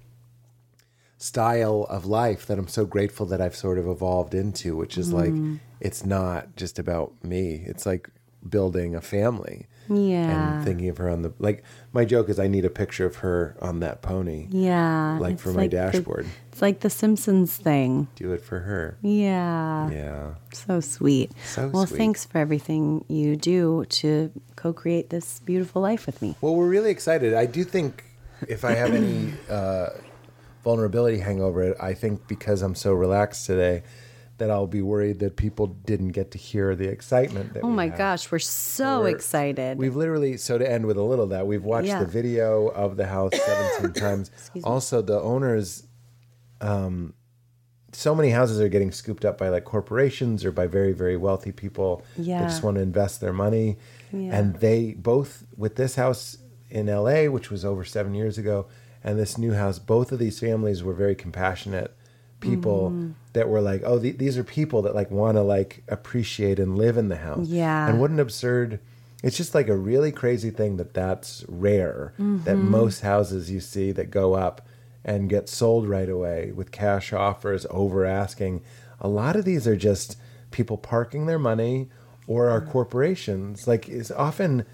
[1.18, 5.12] style of life that I'm so grateful that I've sort of evolved into, which is
[5.12, 5.32] like
[5.80, 7.62] it's not just about me.
[7.66, 8.08] It's like
[8.48, 10.56] building a family Yeah.
[10.56, 13.16] and thinking of her on the like my joke is I need a picture of
[13.16, 14.46] her on that pony.
[14.50, 15.18] yeah.
[15.20, 16.26] Like for my the- dashboard.
[16.50, 18.08] it's like the Simpsons thing.
[18.16, 18.96] Do it for her.
[19.02, 19.90] Yeah.
[19.90, 20.34] Yeah.
[20.52, 21.32] So sweet.
[21.44, 21.98] So well, sweet.
[21.98, 26.36] thanks for everything you do to co create this beautiful life with me.
[26.40, 27.34] Well, we're really excited.
[27.34, 28.04] I do think
[28.48, 29.88] if I have any uh,
[30.64, 33.82] vulnerability hangover, I think because I'm so relaxed today,
[34.38, 37.54] that I'll be worried that people didn't get to hear the excitement.
[37.54, 37.98] That Oh my have.
[37.98, 39.78] gosh, we're so We're- excited.
[39.78, 42.00] We've literally so to end with a little of that we've watched Yeah.
[42.00, 43.32] the video of the house
[43.80, 44.30] 17 times.
[44.64, 45.86] Also, the owners,
[46.60, 47.14] um,
[47.92, 51.52] so many houses are getting scooped up by like corporations or by very very wealthy
[51.52, 52.40] people Yeah.
[52.40, 53.76] that just want to invest their money.
[54.12, 54.36] Yeah.
[54.38, 56.38] And they both with this house
[56.70, 58.66] in L.A., which was over seven years ago,
[59.04, 61.94] and this new house, both of these families were very compassionate
[62.42, 63.12] people Mm-hmm.
[63.32, 66.76] that were like, oh, th- these are people that like want to like appreciate and
[66.76, 67.46] live in the house.
[67.48, 67.88] Yeah.
[67.88, 68.78] And what an absurd.
[69.22, 72.12] It's just like a really crazy thing that that's rare.
[72.18, 74.66] That most houses you see that go up
[75.04, 78.62] and get sold right away with cash offers, over asking.
[79.00, 80.16] A lot of these are just
[80.50, 81.88] people parking their money
[82.26, 83.66] or are corporations.
[83.66, 84.66] Like it's often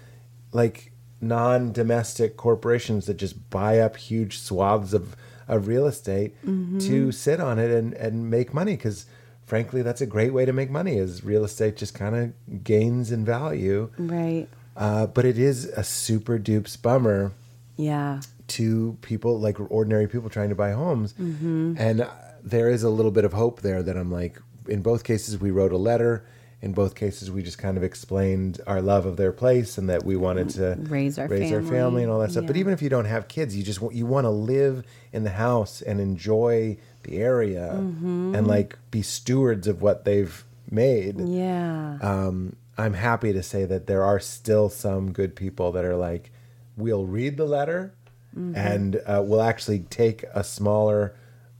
[0.51, 0.91] like
[1.21, 5.15] non-domestic corporations that just buy up huge swaths of,
[5.49, 6.33] of real estate
[6.79, 9.05] to sit on it and, and make money because
[9.45, 13.11] frankly that's a great way to make money is real estate just kind of gains
[13.11, 14.47] in value right.
[14.77, 17.31] uh, but it is a super dupes bummer
[17.75, 18.21] Yeah.
[18.49, 22.09] to people like ordinary people trying to buy homes and uh,
[22.43, 25.49] there is a little bit of hope there that i'm like in both cases we
[25.51, 26.23] wrote a letter
[26.61, 30.03] in both cases we just kind of explained our love of their place and that
[30.03, 31.69] we wanted to Raise our raise our family.
[31.77, 33.95] family and all that stuff but even if you don't have kids you just want
[33.95, 34.83] you want to live
[35.13, 38.35] in the house and enjoy the area Mm-hmm.
[38.35, 41.97] and like be stewards of what they've made Yeah.
[42.01, 46.31] um, I'm happy to say that there are still some good people that are like,
[46.77, 47.93] we'll read the letter
[48.35, 51.13] and uh, we'll actually take a smaller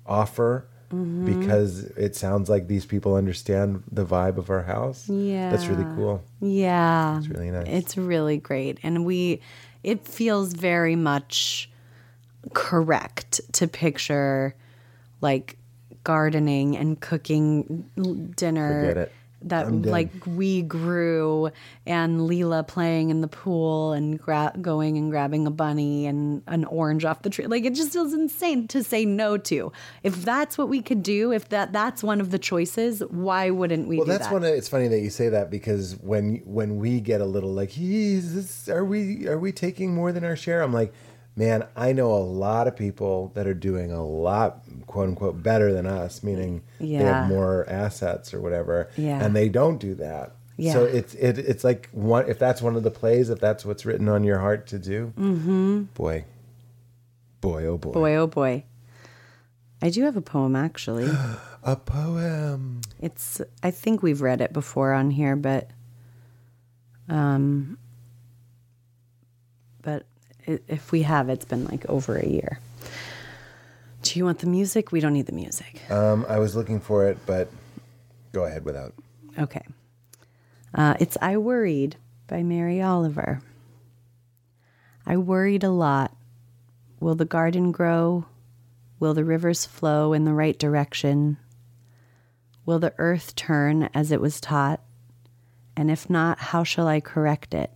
[0.06, 1.40] offer Mm-hmm.
[1.40, 5.08] because it sounds like these people understand the vibe of our house.
[5.08, 5.52] Yeah.
[5.52, 6.24] That's really cool.
[6.42, 7.20] Yeah.
[7.20, 7.68] It's really nice.
[7.68, 8.80] It's really great.
[8.82, 9.40] And we,
[9.84, 11.70] it feels very much
[12.54, 14.56] correct to picture
[15.22, 15.58] like
[16.04, 17.86] gardening and cooking
[18.36, 19.10] dinner.
[19.44, 21.50] That like we grew
[21.86, 26.66] and Leela playing in the pool and gra- going and grabbing a bunny and an
[26.66, 27.48] orange off the tree.
[27.48, 29.72] Like it just feels insane to say no to.
[30.04, 33.88] If that's what we could do, if that that's one of the choices, why wouldn't
[33.88, 34.34] we Well, that's that?
[34.34, 34.44] one.
[34.44, 37.70] Of, it's funny that you say that because when when we get a little like,
[37.70, 40.94] "He's are we are we taking more than our share?" I'm like,
[41.40, 45.72] man, I know a lot of people that are doing a lot, quote unquote, better
[45.72, 49.24] than us, meaning they have more assets or whatever, Yeah.
[49.24, 50.34] and they don't do that.
[50.58, 50.74] Yeah.
[50.74, 53.86] So it's it, it's like one if that's one of the plays, if that's what's
[53.86, 55.84] written on your heart to do, mm-hmm.
[55.94, 56.26] boy,
[57.40, 58.66] boy, oh boy, Boy, oh boy.
[59.82, 61.10] I do have a poem actually.
[61.64, 62.82] a poem.
[63.02, 65.72] It's I think we've read it before on here, but
[67.08, 67.78] um
[70.68, 72.60] if we have it's been like over a year.
[74.02, 74.92] Do you want the music?
[74.92, 75.82] We don't need the music.
[75.92, 77.50] Um, I was looking for it, but
[78.32, 78.94] go ahead without.
[79.38, 79.66] Okay.
[80.74, 81.98] Uh, it's I Worried
[82.28, 83.42] by Mary Oliver.
[85.06, 86.16] I worried a lot.
[87.00, 88.26] Will the garden grow?
[89.00, 91.38] Will the rivers flow in the right direction?
[92.66, 94.82] Will the earth turn as it was taught?
[95.76, 97.72] And if not, how shall I correct it?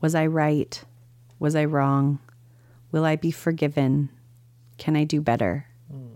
[0.00, 0.84] Was I right?
[1.38, 2.18] Was I wrong?
[2.92, 4.08] Will I be forgiven?
[4.78, 5.66] Can I do better?
[5.90, 6.14] Hmm.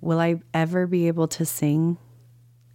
[0.00, 1.98] Will I ever be able to sing?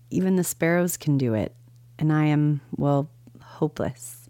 [0.09, 1.53] Even the sparrows can do it,
[1.99, 3.09] and I am, well,
[3.41, 4.29] hopeless.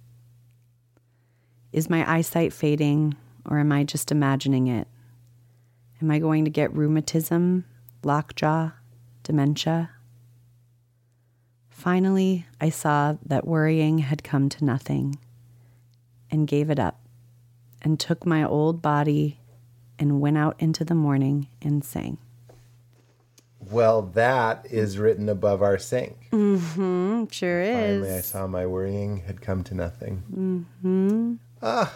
[1.71, 3.15] Is my eyesight fading,
[3.45, 4.87] or am I just imagining it?
[6.01, 7.65] Am I going to get rheumatism,
[8.03, 8.71] lockjaw,
[9.21, 9.91] dementia?
[11.69, 15.19] Finally, I saw that worrying had come to nothing
[16.31, 16.99] and gave it up
[17.81, 19.39] and took my old body
[19.99, 22.17] and went out into the morning and sang.
[23.59, 26.29] Well, that is written above our sink.
[26.31, 27.25] Mm, hmm.
[27.31, 28.01] sure is.
[28.01, 30.23] Finally, I saw my worrying had come to nothing.
[30.31, 31.33] Mm-hmm.
[31.61, 31.93] Ah,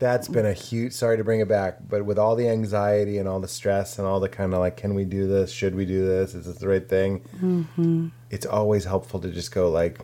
[0.00, 0.92] that's been a huge.
[0.92, 4.06] Sorry to bring it back, but with all the anxiety and all the stress and
[4.06, 5.52] all the kind of like, can we do this?
[5.52, 6.34] Should we do this?
[6.34, 7.20] Is this the right thing?
[7.36, 8.08] Mm-hmm.
[8.30, 10.00] It's always helpful to just go like,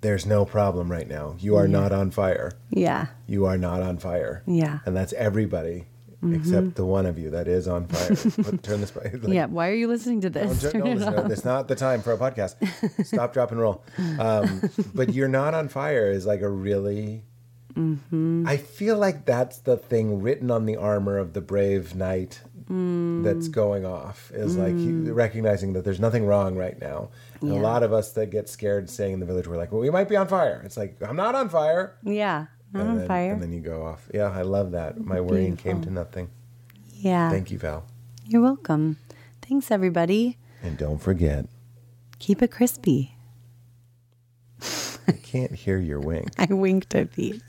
[0.00, 1.36] "There's no problem right now.
[1.38, 2.52] You are not on fire.
[2.70, 3.06] Yeah.
[3.26, 4.78] You are not on fire." Yeah.
[4.86, 5.86] and that's everybody
[6.32, 8.16] except the one of you that is on fire.
[8.42, 8.92] Put, turn this.
[8.96, 9.46] Like, yeah.
[9.46, 10.62] Why are you listening to this?
[10.62, 11.14] don't, Turn don't it listen.
[11.14, 11.32] to.
[11.32, 12.56] It's not the time for a podcast.
[13.06, 13.84] Stop, drop, and roll.
[14.18, 17.22] Um, but you're not on fire is like a really.
[17.78, 18.44] Mm-hmm.
[18.46, 23.24] I feel like that's the thing written on the armor of the brave knight Mm.
[23.24, 27.08] that's going off is like he, recognizing that there's nothing wrong right now.
[27.40, 27.54] Yeah.
[27.54, 29.88] a lot of us that get scared staying in the village, we're like, well, we
[29.88, 30.60] might be on fire.
[30.66, 31.96] It's like I'm not on fire.
[32.02, 32.48] Yeah.
[32.74, 33.32] Not and on then, fire.
[33.32, 34.06] And then you go off.
[34.12, 34.98] Yeah, I love that.
[35.00, 36.28] My worrying came to nothing.
[36.92, 37.30] yeah.
[37.30, 37.86] Thank you, Val.
[38.26, 38.98] You're welcome.
[39.40, 40.36] Thanks, everybody.
[40.62, 41.46] And don't forget,
[42.18, 43.14] Keep it crispy.
[45.08, 46.28] I can't hear your wink.
[46.38, 47.42] I winked at Pete.